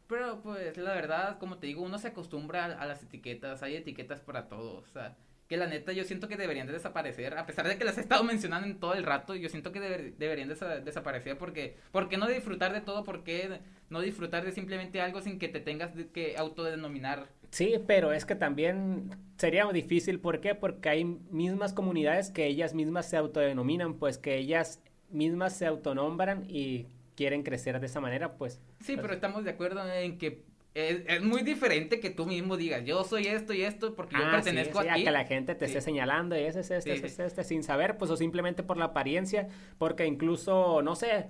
[0.07, 3.77] Pero pues la verdad, como te digo, uno se acostumbra a, a las etiquetas, hay
[3.77, 5.17] etiquetas para todo, o sea,
[5.49, 8.01] que la neta yo siento que deberían de desaparecer, a pesar de que las he
[8.01, 12.09] estado mencionando en todo el rato, yo siento que deber- deberían desa- desaparecer porque, ¿por
[12.09, 13.05] qué no disfrutar de todo?
[13.05, 17.29] ¿Por qué no disfrutar de simplemente algo sin que te tengas de- que autodenominar?
[17.51, 20.55] Sí, pero es que también sería difícil, ¿por qué?
[20.55, 24.81] Porque hay mismas comunidades que ellas mismas se autodenominan, pues que ellas
[25.11, 28.61] mismas se autonombran y quieren crecer de esa manera, pues.
[28.81, 30.43] Sí, pero estamos de acuerdo en que
[30.75, 34.23] es, es muy diferente que tú mismo digas, yo soy esto y esto porque yo
[34.25, 35.03] Ah, sí, pertenezco sí, aquí.
[35.03, 35.73] a que la gente te Sí.
[35.73, 37.15] esté señalando y ese es este, Sí, ese sí.
[37.15, 39.49] es este, sin saber, pues o simplemente por la apariencia,
[39.79, 41.29] porque incluso, no sé,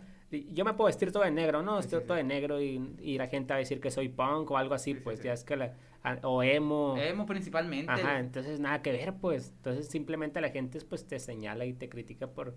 [0.53, 1.80] yo me puedo vestir todo de negro, ¿no?
[1.80, 2.22] Sí, Estoy sí, todo sí.
[2.22, 4.92] de negro y, y la gente va a decir que soy punk o algo así,
[4.92, 5.26] Sí, sí, pues sí.
[5.26, 5.74] ya es que la,
[6.22, 6.97] o emo.
[6.99, 7.92] Emo principalmente.
[7.92, 9.53] Ajá, entonces nada que ver, pues.
[9.59, 12.55] Entonces simplemente la gente pues te señala y te critica por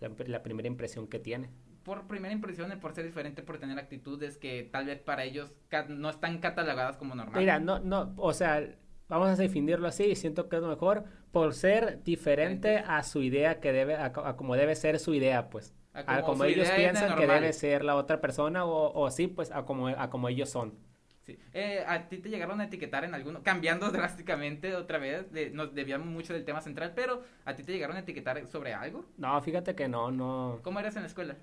[0.00, 1.48] la, la primera impresión que tiene.
[1.86, 5.52] Por primera impresión, por ser diferente, por tener actitudes que tal vez para ellos
[5.88, 7.40] no están catalogadas como normales.
[7.40, 8.76] Mira, no, no, o sea,
[9.08, 12.90] vamos a definirlo así, siento que es lo mejor por ser diferente Diferentes.
[12.90, 15.74] a su idea que debe, a, a como debe ser su idea, pues.
[15.94, 19.10] A A como como su ellos piensan que debe ser la otra persona o, o
[19.10, 20.74] sí, pues a como, a como ellos son.
[21.24, 21.38] Sí.
[21.52, 23.42] Eh, ¿A ti te llegaron a etiquetar en alguno?
[23.42, 27.72] Cambiando drásticamente otra vez, de- nos debíamos mucho del tema central, pero ¿a ti te
[27.72, 29.04] llegaron a etiquetar sobre algo?
[29.16, 30.60] No, fíjate que no, no.
[30.62, 31.36] ¿Cómo eras en la escuela?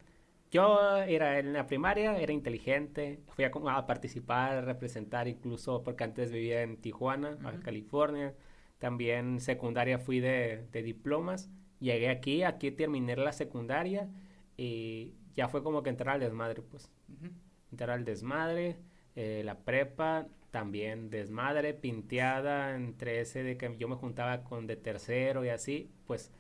[0.54, 6.04] Yo era en la primaria, era inteligente, fui a, a participar, a representar incluso, porque
[6.04, 7.40] antes vivía en Tijuana.
[7.64, 8.36] California.
[8.78, 11.50] También secundaria fui de, de diplomas.
[11.80, 14.10] Llegué aquí, aquí terminé la secundaria
[14.56, 16.92] y ya fue como que entrar al desmadre, pues.
[17.10, 17.34] Ujú.
[17.72, 18.78] Entrar al desmadre,
[19.16, 24.76] eh, la prepa también desmadre, pinteada entre ese de que yo me juntaba con de
[24.76, 26.32] tercero y así, pues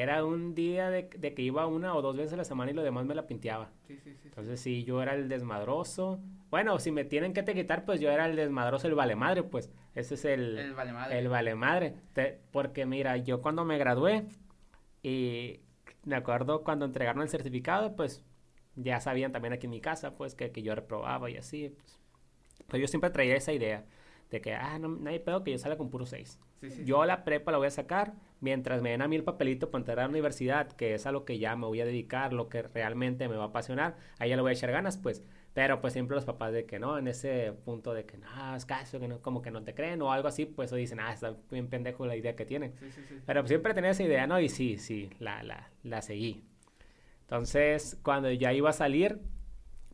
[0.00, 2.74] era un día de, de que iba una o dos veces a la semana y
[2.74, 3.70] lo demás me la pinteaba.
[3.86, 4.16] Sí, sí, sí.
[4.22, 4.28] sí.
[4.28, 6.20] Entonces sí, yo era el desmadroso.
[6.50, 9.70] Bueno, si me tienen que etiquetar, pues yo era el desmadroso, el vale madre, pues.
[9.94, 11.86] Ese es el, El vale madre.
[11.86, 11.94] el.
[12.12, 14.26] Te- porque mira, yo cuando me gradué
[15.02, 15.60] y
[16.04, 18.22] me acuerdo cuando entregaron el certificado, pues
[18.74, 21.70] ya sabían también aquí en mi casa, pues que, que yo reprobaba y así.
[21.70, 21.98] Pues,
[22.68, 23.84] Pues yo siempre traía esa idea
[24.30, 26.38] de que, ah, no, hay pedo que yo salga con puro 6.
[26.60, 26.84] Sí, sí.
[26.84, 29.80] Yo la prepa la voy a sacar mientras me den a mí el papelito para
[29.80, 32.48] entrar a la universidad, que es a lo que ya me voy a dedicar, lo
[32.48, 35.22] que realmente me va a apasionar, ahí ya le voy a echar ganas, pues.
[35.54, 38.66] Pero pues siempre los papás de que no, en ese punto de que no, es
[38.66, 41.12] caso, que no, como que no te creen o algo así, pues o dicen, ah,
[41.14, 42.74] está bien pendejo la idea que tienen.
[42.78, 43.14] Sí, sí, sí.
[43.24, 44.38] Pero pues, siempre tenía esa idea, ¿no?
[44.38, 46.44] Y sí, sí, la, la, la seguí.
[47.22, 49.18] Entonces, cuando ya iba a salir,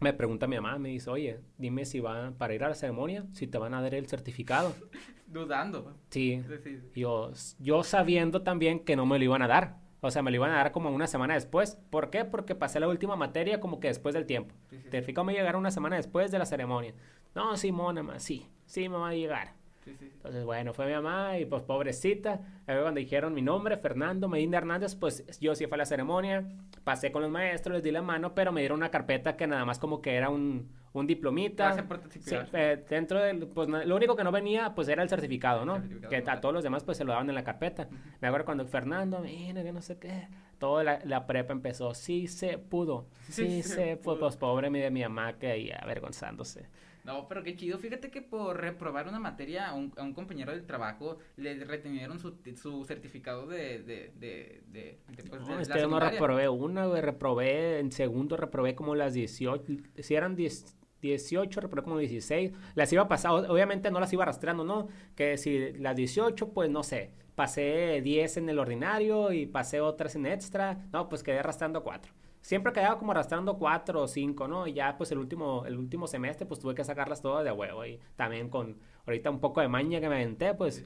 [0.03, 3.25] me pregunta mi mamá, me dice, oye, dime si van para ir a la ceremonia,
[3.33, 4.75] si te van a dar el certificado.
[5.27, 5.97] Dudando.
[6.11, 6.43] Sí.
[6.63, 6.79] Sí.
[6.95, 9.79] Yo, yo sabiendo también que no me lo iban a dar.
[10.01, 11.79] O sea, me lo iban a dar como una semana después.
[11.89, 12.25] ¿Por qué?
[12.25, 14.55] Porque pasé la última materia como que después del tiempo.
[14.69, 16.95] Sí, sí, El certificado me llegará una semana después de la ceremonia.
[17.35, 19.55] No, sí, mona, ma, sí, sí me va a llegar.
[19.85, 20.11] Sí, sí.
[20.15, 22.41] Entonces, bueno, fue mi mamá y pues pobrecita.
[22.67, 26.45] Luego cuando dijeron mi nombre, Fernando Medina Hernández, pues yo sí fui a la ceremonia,
[26.85, 29.65] pasé con los maestros, les di la mano, pero me dieron una carpeta que nada
[29.65, 31.75] más como que era un, un diplomita.
[32.21, 35.77] Sí, eh, dentro del, pues lo único que no venía, pues era el certificado, ¿no?
[35.77, 37.89] El certificado, que a todos los demás, pues se lo daban en la carpeta.
[38.21, 40.29] Me acuerdo cuando Fernando, mira, que no sé qué,
[40.59, 44.21] toda la, la prepa empezó, sí se pudo, sí, se, pudo.
[44.21, 46.69] Pues pobre mi, de mi mamá que ahí avergonzándose.
[47.05, 47.79] No, pero qué chido.
[47.79, 52.19] Fíjate que por reprobar una materia a un, a un compañero del trabajo le retenieron
[52.19, 55.89] su, su certificado de, de, de, de, de, pues, de No, la es que yo
[55.89, 59.65] no reprobé una, güey, reprobé, en segundo reprobé como las 18,
[59.99, 64.65] si eran 10 18, reprobé como 16, las iba pasando, obviamente no las iba arrastrando,
[64.65, 64.87] ¿no?
[65.17, 70.15] Que si las 18, pues no sé, pasé 10 en el ordinario y pasé otras
[70.15, 72.13] en extra, no, pues quedé arrastrando 4.
[72.43, 74.67] Siempre quedaba como arrastrando 4 o 5, ¿no?
[74.67, 77.87] Y ya pues el último, el último semestre pues tuve que sacarlas todas de huevo
[77.87, 80.85] y también con ahorita un poco de maña que me aventé, pues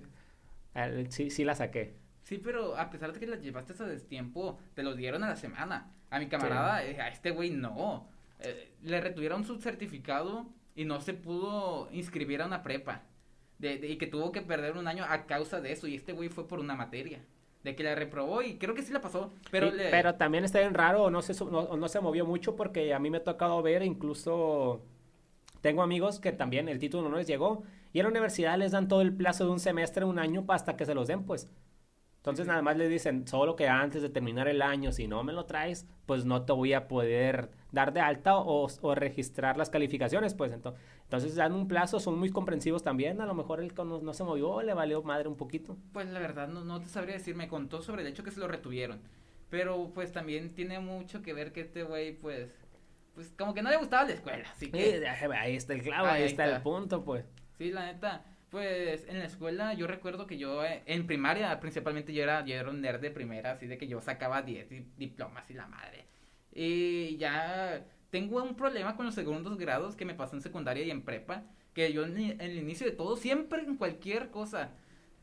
[1.08, 1.96] sí, sí la saqué.
[2.22, 5.36] Sí, pero a pesar de que las llevaste a destiempo, te los dieron a la
[5.36, 5.92] semana.
[6.10, 8.08] A mi camarada, eh, a este güey no.
[8.40, 13.02] Eh, le retuvieron su certificado y no se pudo inscribir a una prepa.
[13.58, 15.86] De, de- y que tuvo que perder un año a causa de eso.
[15.86, 17.24] Y este güey fue por una materia.
[17.66, 19.32] De que la reprobó y creo que sí la pasó.
[19.50, 22.54] Pero, Sí, le- pero también está bien raro, no se, no, no se movió mucho
[22.56, 24.80] porque a mí me ha tocado ver, incluso
[25.62, 28.88] tengo amigos que también el título no les llegó y en la universidad les dan
[28.88, 31.48] todo el plazo de un semestre, un año hasta que se los den, pues.
[32.26, 32.48] Entonces Sí.
[32.50, 35.44] nada más le dicen, solo que antes de terminar el año, si no me lo
[35.46, 40.34] traes, pues no te voy a poder dar de alta o, o registrar las calificaciones,
[40.34, 40.52] pues.
[40.52, 40.74] Ento-
[41.04, 44.24] Entonces dan un plazo, son muy comprensivos también, a lo mejor él no, no se
[44.24, 45.76] movió, le valió madre un poquito.
[45.92, 48.40] Pues la verdad no, no te sabría decir, me contó sobre el hecho que se
[48.40, 48.98] lo retuvieron.
[49.48, 52.50] Pero pues también tiene mucho que ver que este güey pues
[53.14, 56.08] pues como que no le gustaba la escuela, así que Sí, ahí está el clavo,
[56.08, 56.62] Ahí ahí está el está.
[56.64, 57.24] punto, pues.
[57.56, 58.24] sí, la neta,
[58.56, 62.54] pues en la escuela yo recuerdo que yo eh, en primaria principalmente yo era yo
[62.54, 65.66] era un nerd de primera, así de que yo sacaba 10 di- diplomas y la
[65.66, 66.06] madre.
[66.52, 70.90] Y ya tengo un problema con los segundos grados que me pasó en secundaria y
[70.90, 71.44] en prepa,
[71.74, 74.70] que yo en, en el inicio de todo siempre en cualquier cosa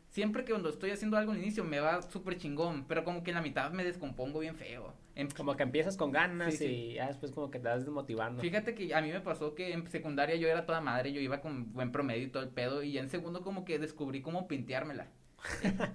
[0.10, 3.32] Siempre que cuando estoy haciendo algo al inicio me va súper chingón, pero como que
[3.32, 4.94] en la mitad me descompongo bien feo.
[5.16, 6.66] En- Como que empiezas con ganas Sí, sí.
[6.66, 8.41] y ya después como que te vas desmotivando.
[8.41, 11.39] Fíjate que a mí me pasó que en secundaria yo era toda madre, yo iba
[11.41, 15.07] con buen promedio y todo el pedo, y en segundo como que descubrí cómo pinteármela.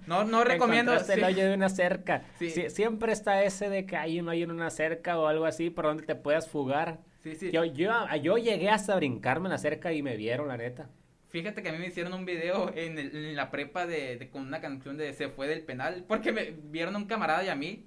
[0.06, 0.92] No, no recomiendo.
[0.92, 1.24] Encontraste el sí.
[1.34, 2.22] hoyo de una cerca.
[2.38, 2.50] Sí.
[2.50, 5.70] Sie- siempre está ese de que hay un hoyo en una cerca o algo así
[5.70, 7.00] por donde te puedas fugar.
[7.22, 7.50] Sí, sí.
[7.50, 7.90] Yo, yo,
[8.22, 10.88] yo llegué hasta brincarme en la cerca y me vieron, la neta.
[11.28, 14.30] Fíjate que a mí me hicieron un video en, el- en la prepa de, de-
[14.30, 17.48] con una canción de Se fue del penal, porque me vieron a un camarada y
[17.48, 17.86] a mí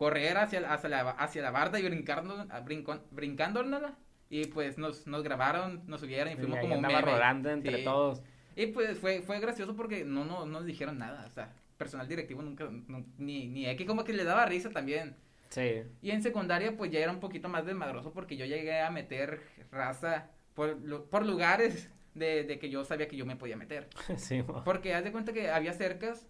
[0.00, 2.34] correr hacia, hacia, la, hacia la barda y brincando,
[2.64, 3.98] brincón- brincándola.
[4.30, 7.02] Y pues nos, nos grabaron, nos subieron y Y fuimos ahí como meme.
[7.02, 7.84] rolando entre Sí.
[7.84, 8.22] todos.
[8.56, 11.26] Y pues fue, fue gracioso porque no, no, no nos dijeron nada.
[11.26, 15.16] O sea, personal directivo nunca, no- ni, ni X como que le daba risa también.
[15.50, 15.82] Sí.
[16.00, 19.42] Y en secundaria pues ya era un poquito más desmadroso porque yo llegué a meter
[19.70, 20.78] raza por,
[21.10, 23.88] por lugares de, de que yo sabía que yo me podía meter.
[24.16, 24.42] sí.
[24.64, 26.26] Porque haz de cuenta que había cercas,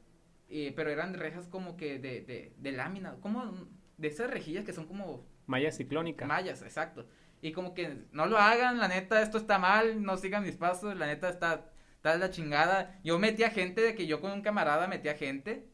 [0.51, 4.73] eh, pero eran rejas como que de, de, de lámina, como de esas rejillas que
[4.73, 6.27] son como Malla ciclónica.
[6.27, 7.07] mallas, exacto.
[7.43, 10.97] Y como que no lo hagan, la neta, esto está mal, no sigan mis pasos,
[10.97, 12.99] la neta está, está la chingada.
[13.03, 15.67] Yo metía gente de que yo con un camarada metía gente.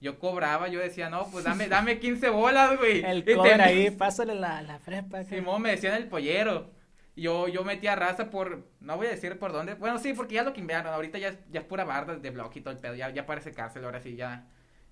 [0.00, 3.04] Yo cobraba, yo decía, no, pues dame, dame 15 bolas, güey.
[3.04, 5.24] el cover ahí, pásale la, la acá.
[5.24, 6.70] Simón me decían el pollero.
[7.14, 9.74] Yo, yo metía raza por, no voy a decir por dónde.
[9.74, 10.92] Bueno, sí, porque ya lo cambiaron.
[10.92, 12.94] Ahorita ya ya es pura barda de bloque y todo el pedo.
[12.94, 14.48] Ya, ya parece cárcel, ahora sí, ya.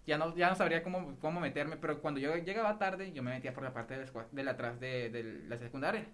[0.07, 1.77] Ya no, ya no sabría cómo, cómo meterme.
[1.77, 4.81] Pero cuando yo llegaba tarde, yo me metía por la parte de la, de atrás
[4.81, 6.07] de, de la secundaria.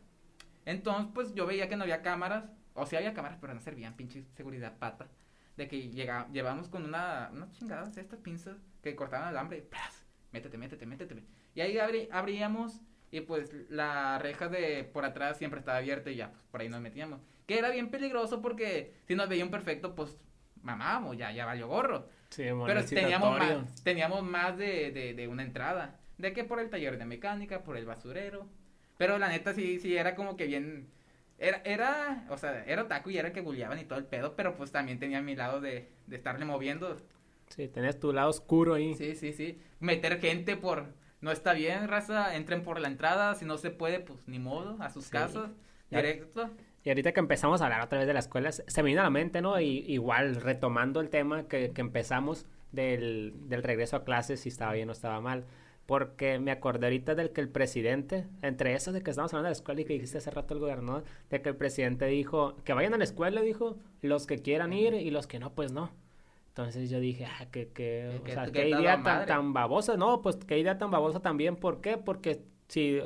[0.65, 2.45] Entonces, pues yo veía que no había cámaras.
[2.75, 5.09] O sí había cámaras, pero no servían, pinche seguridad pata.
[5.57, 9.59] De que llega, llevamos con una, unas chingadas estas pinzas que cortaban alambre.
[9.59, 10.05] y ¡pras!
[10.31, 11.25] Métete, métete, métete.
[11.55, 11.79] Y ahí
[12.11, 16.61] abríamos y pues la reja de por atrás siempre estaba abierta y ya, pues por
[16.61, 17.21] ahí nos metíamos.
[17.47, 20.19] Que era bien peligroso porque si nos veía un perfecto, pues
[20.63, 22.09] mamábamos, ya, ya valió gorro.
[22.31, 26.01] Sí, Pero teníamos más, teníamos más de, de, de una entrada.
[26.19, 28.49] De que por el taller de mecánica, por el basurero.
[28.97, 30.89] Pero la neta sí, sí era como que bien.
[31.39, 34.35] Era, era, o sea, era otaku y era el que bulleaban y todo el pedo,
[34.35, 36.97] pero pues también tenía mi lado de, de estarle moviendo.
[37.49, 38.95] Sí, tenés tu lado oscuro ahí.
[38.95, 39.61] Sí, sí, sí.
[39.79, 40.87] Meter gente por,
[41.21, 44.77] no está bien, raza, entren por la entrada, si no se puede, pues ni modo,
[44.81, 45.51] a sus casas,
[45.91, 46.51] directo.
[46.85, 49.05] Y ahorita que empezamos a hablar otra vez de las escuelas, se me vino a
[49.05, 49.61] la mente, ¿no?
[49.61, 54.73] Y, igual, retomando el tema que, que empezamos del, del, regreso a clases, si estaba
[54.73, 55.47] bien o estaba mal.
[55.87, 59.51] Porque me acordé ahorita del que el presidente, entre esos de que estamos hablando de
[59.51, 62.73] la escuela y que dijiste hace rato el gobernador, de que el presidente dijo que
[62.73, 65.91] vayan a la escuela, dijo, los que quieran ir y los que no, pues no.
[66.57, 69.99] Entonces yo dije, ah, que, que, o sea, qué idea tan, tan, babosa.
[69.99, 71.57] No, pues qué idea tan babosa también.
[71.57, 71.99] ¿Por qué?
[71.99, 72.99] Porque si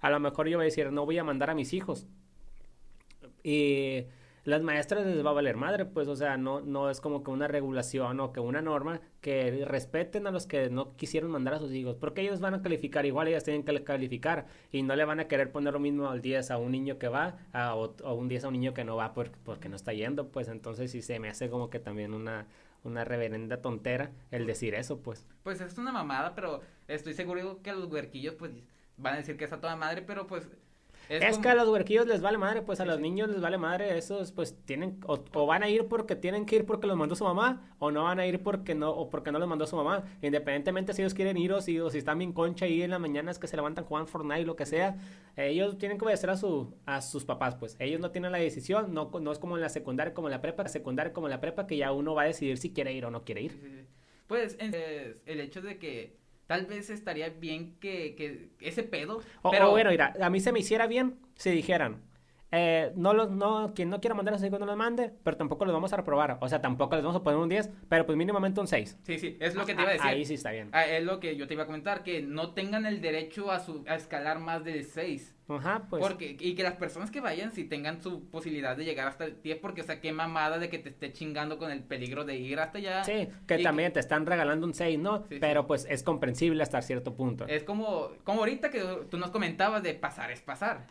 [0.00, 2.06] a lo mejor yo voy a decir, no voy a mandar a mis hijos.
[3.42, 4.04] Y
[4.44, 7.30] las maestras les va a valer madre, pues, o sea, no, no es como que
[7.30, 11.60] una regulación o que una norma que respeten a los que no quisieron mandar a
[11.60, 15.06] sus hijos, porque ellos van a calificar igual, ellas tienen que calificar y no le
[15.06, 18.14] van a querer poner lo mismo al 10 a un niño que va a, o,
[18.14, 20.90] un 10 a un niño que no va porque, porque no está yendo, pues entonces
[20.90, 22.46] sí se me hace como que también una,
[22.88, 25.26] una reverenda tontera el decir eso, pues.
[25.42, 28.52] Pues es una mamada, pero estoy seguro que los huerquillos pues
[28.96, 30.48] van a decir que es a toda madre, pero pues
[31.08, 33.96] es, que a los huerquillos les vale madre, pues a los niños les vale madre,
[33.96, 37.24] esos pues tienen, o, van a ir porque tienen que ir porque los mandó su
[37.24, 40.04] mamá, o no van a ir porque no, o porque no los mandó su mamá,
[40.22, 43.38] independientemente si ellos quieren ir o si, si están bien concha ahí en las mañanas
[43.38, 44.96] que se levantan jugando Fortnite, lo que sea,
[45.36, 47.76] ellos tienen que obedecer a, su, a sus papás, pues.
[47.78, 50.40] Ellos no tienen la decisión, no, no es como en la secundaria, como en la
[50.40, 52.92] prepa, la secundaria como en la prepa, que ya uno va a decidir si quiere
[52.92, 53.86] ir o no quiere ir.
[54.26, 59.20] Pues el hecho de que tal vez estaría bien que, que ese pedo.
[59.42, 62.02] O, pero bueno, mira, a mí se me hiciera bien si dijeran,
[62.50, 65.36] eh, no los, no, quien no quiera mandar a sus hijos no los mande, pero
[65.36, 66.38] tampoco los vamos a reprobar.
[66.40, 68.98] O sea, tampoco les vamos a poner un 10, pero pues mínimamente un 6.
[69.02, 70.06] Sí, sí, es lo que te iba a decir.
[70.06, 70.70] Ahí sí está bien.
[70.72, 73.60] Ah, es lo que yo te iba a comentar, que no tengan el derecho a,
[73.60, 75.34] su, a escalar más de 6.
[75.48, 76.02] Ajá, pues.
[76.02, 79.40] Porque, y que las personas que vayan si tengan su posibilidad de llegar hasta el
[79.40, 82.36] 10, porque o sea, qué mamada de que te esté chingando con el peligro de
[82.36, 83.04] ir hasta allá.
[83.04, 85.24] Sí, que también te están regalando un 6, ¿no?
[85.40, 87.46] pero pues es comprensible hasta cierto punto.
[87.46, 90.86] Es como, como ahorita que tú nos comentabas de pasar es pasar.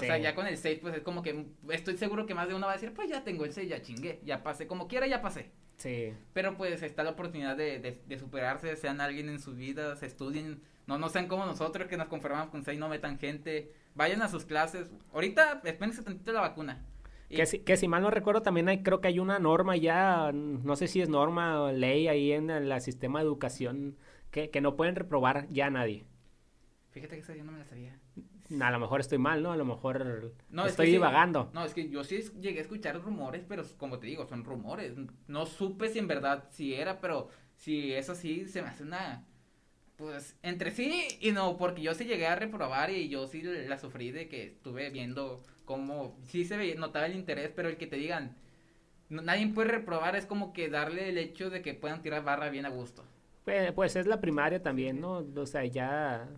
[0.00, 2.54] O sea, ya con el 6, pues es como que estoy seguro que más de
[2.54, 5.06] uno va a decir, pues ya tengo el 6, ya chingué, ya pasé, como quiera,
[5.06, 5.50] ya pasé.
[5.76, 6.12] Sí.
[6.32, 10.98] Pero pues está la oportunidad de, de, superarse, sean alguien en sus vidas, estudien, no,
[10.98, 14.44] no sean como nosotros que nos conformamos con 6, no metan gente, vayan a sus
[14.44, 14.86] clases.
[15.12, 16.84] Ahorita, espérense tantito la vacuna.
[17.28, 20.32] Que, si, que si mal no recuerdo, también hay, creo que hay una norma ya,
[20.32, 23.96] no sé si es norma o ley ahí en el, sistema de educación,
[24.30, 26.04] que, que no pueden reprobar ya a nadie.
[26.90, 27.98] Fíjate que esa yo no me la sabía.
[28.58, 29.52] A lo mejor estoy mal, ¿no?
[29.52, 30.32] A lo mejor
[30.66, 31.50] estoy divagando.
[31.52, 34.94] no, es que yo sí llegué a escuchar rumores, pero como te digo, son rumores.
[35.28, 39.24] No supe si en verdad si era, pero si es así, se me hace una...
[39.96, 43.78] Pues entre sí y no, porque yo sí llegué a reprobar y yo sí la
[43.78, 47.96] sufrí de que estuve viendo cómo sí se notaba el interés, pero el que te
[47.96, 48.34] digan,
[49.10, 52.64] nadie puede reprobar es como que darle el hecho de que puedan tirar barra bien
[52.64, 53.04] a gusto.
[53.44, 55.24] Pues, pues es la primaria también, ¿no?
[55.36, 56.28] O sea, ya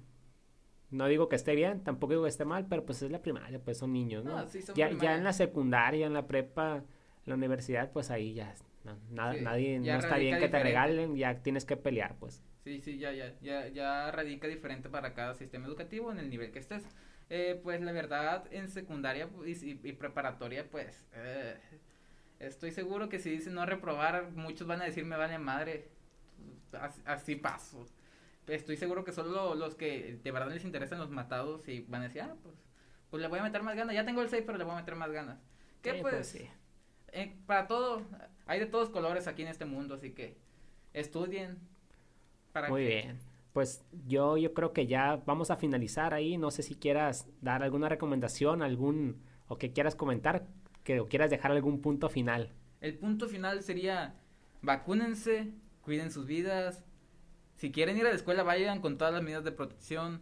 [0.93, 3.59] no digo que esté bien, tampoco digo que esté mal, pero pues es la primaria,
[3.59, 4.47] pues son niños, ¿no?
[4.75, 6.85] ya, ya en la secundaria, en la prepa,
[7.25, 8.55] la universidad, pues ahí ya
[9.11, 12.43] nadie, no está bien que te regalen, ya tienes que pelear, pues.
[12.65, 16.53] Sí, sí, ya, ya, ya, ya radica diferente para cada sistema educativo en el nivel
[16.53, 16.85] que estés.
[17.31, 21.57] Eh, pues la verdad, en secundaria y, y, preparatoria, pues, eh,
[22.39, 25.89] estoy seguro que si dicen no reprobar, muchos van a decir me vale madre,
[27.07, 27.87] así paso
[28.55, 32.05] estoy seguro que solo los que de verdad les interesan los matados y van a
[32.05, 32.55] decir, ah, pues,
[33.11, 33.95] pues le voy a meter más ganas.
[33.95, 35.39] Ya tengo el 6, pero le voy a meter más ganas.
[35.83, 36.49] Que pues, pues sí.
[37.13, 38.03] Eh, para todo,
[38.47, 40.39] hay de todos colores aquí en este mundo, así que
[40.93, 41.59] estudien.
[42.53, 43.19] Para Muy bien.
[43.53, 46.39] Pues yo, yo creo que ya vamos a finalizar ahí.
[46.39, 50.47] No sé si quieras dar alguna recomendación, algún, o que quieras comentar,
[50.85, 52.51] que o quieras dejar algún punto final.
[52.81, 54.15] El punto final sería,
[54.63, 56.83] vacúnense, cuiden sus vidas,
[57.63, 60.21] si quieren ir a la escuela, vayan con todas las medidas de protección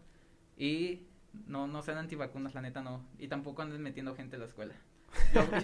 [0.59, 1.07] y
[1.47, 3.03] no, no sean antivacunas, la neta no.
[3.19, 4.75] Y tampoco anden metiendo gente a la escuela.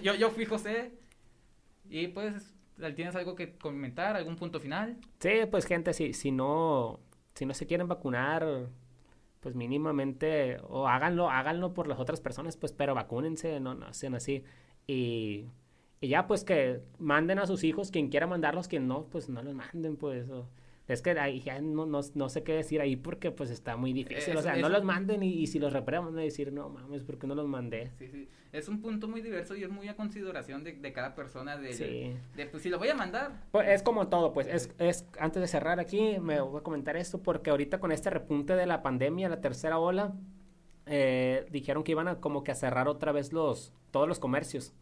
[0.01, 0.91] Yo, yo, fui José
[1.87, 2.55] y pues,
[2.95, 4.15] ¿tienes algo que comentar?
[4.15, 4.97] ¿Algún punto final?
[5.19, 6.99] Sí, pues gente, si, si no,
[7.35, 8.69] si no se quieren vacunar,
[9.39, 14.15] pues mínimamente, o háganlo, háganlo por las otras personas, pues, pero vacúnense, no, no sean
[14.15, 14.43] así.
[14.87, 15.45] Y,
[16.01, 19.43] y ya, pues que manden a sus hijos, quien quiera mandarlos, quien no, pues no
[19.43, 20.25] los manden, pues.
[20.87, 23.91] Es que ahí ya no, no, no, sé qué decir ahí porque pues está muy
[23.91, 24.37] difícil.
[24.37, 27.19] o sea, no los manden y, si los reprobamos van a decir, no mames, ¿por
[27.19, 27.91] qué no los mandé?
[27.97, 28.29] Sí, sí.
[28.53, 31.57] Es un punto muy diverso y es muy a consideración de, de cada persona.
[31.57, 33.43] De, de, pues si lo voy a mandar.
[33.51, 36.95] Pues es como todo, pues es, es, antes de cerrar aquí, me voy a comentar
[36.95, 40.13] esto porque ahorita con este repunte de la pandemia, la tercera ola,
[40.85, 44.73] eh, dijeron que iban a como que a cerrar otra vez los, todos los comercios.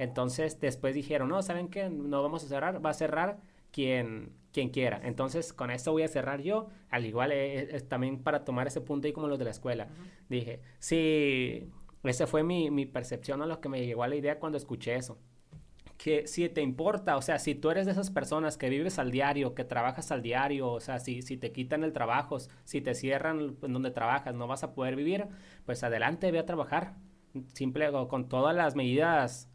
[0.00, 1.88] Entonces después dijeron, no, ¿saben qué?
[1.88, 3.38] No vamos a cerrar, va a cerrar
[3.70, 5.00] quien quien quiera.
[5.02, 9.06] Entonces, con esto voy a cerrar yo, al igual es, también para tomar ese punto
[9.06, 9.88] ahí como los de la escuela.
[10.28, 11.70] Dije, sí,
[12.04, 14.94] esa fue mi, mi percepción a lo que me llegó a la idea cuando escuché
[14.94, 15.18] eso.
[15.96, 19.10] Que si te importa, o sea, si tú eres de esas personas que vives al
[19.10, 22.94] diario, que trabajas al diario, o sea, si, si te quitan el trabajo, si te
[22.94, 25.28] cierran en donde trabajas, no vas a poder vivir,
[25.64, 26.96] pues adelante, ve a trabajar.
[27.54, 29.48] Simple, con todas las medidas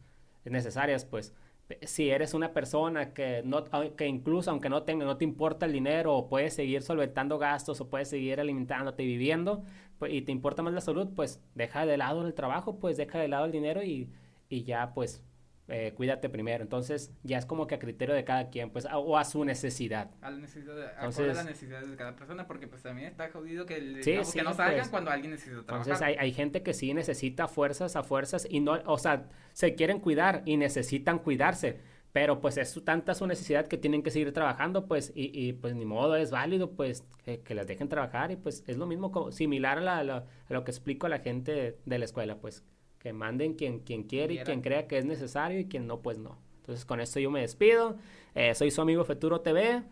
[0.46, 1.34] necesarias, pues
[1.82, 3.66] si eres una persona que no
[3.96, 7.82] que incluso aunque no tenga no te importa el dinero o puedes seguir solventando gastos
[7.82, 9.64] o puedes seguir alimentándote y viviendo
[10.00, 13.20] pues, y te importa más la salud pues deja de lado el trabajo pues deja
[13.20, 14.10] de lado el dinero y,
[14.50, 15.24] y ya pues
[15.70, 16.64] eh, cuídate primero.
[16.64, 20.12] Entonces, ya es como que a criterio de cada quien, pues, o a su necesidad.
[20.22, 23.66] A la necesidad, Entonces, a las necesidades de cada persona, porque pues también está jodido
[23.66, 25.88] que, que no salgan pues, cuando alguien necesita trabajar.
[25.88, 29.76] Entonces, hay, hay, gente que sí necesita fuerzas a fuerzas y no, o sea, se
[29.76, 31.80] quieren cuidar y necesitan cuidarse.
[32.14, 35.76] Pero pues es tanta su necesidad que tienen que seguir trabajando, pues, y, y pues
[35.76, 39.12] ni modo, es válido, pues, que, que, las dejen trabajar y pues es lo mismo,
[39.12, 42.64] como, similar a, a lo que explico a la gente de la escuela, pues,
[43.00, 46.18] que manden quien, quien quiere y quien crea que es necesario y quien no, pues
[46.18, 46.38] no.
[46.60, 47.98] Entonces con esto yo me despido.
[48.36, 49.84] Eh, soy su amigo Futuro TV.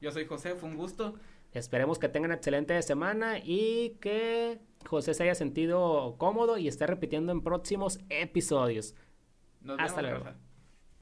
[0.00, 1.14] Yo soy José, fue un gusto.
[1.52, 7.32] Esperemos que tengan excelente semana y que José se haya sentido cómodo y esté repitiendo
[7.32, 8.94] en próximos episodios.
[9.78, 10.26] Hasta luego.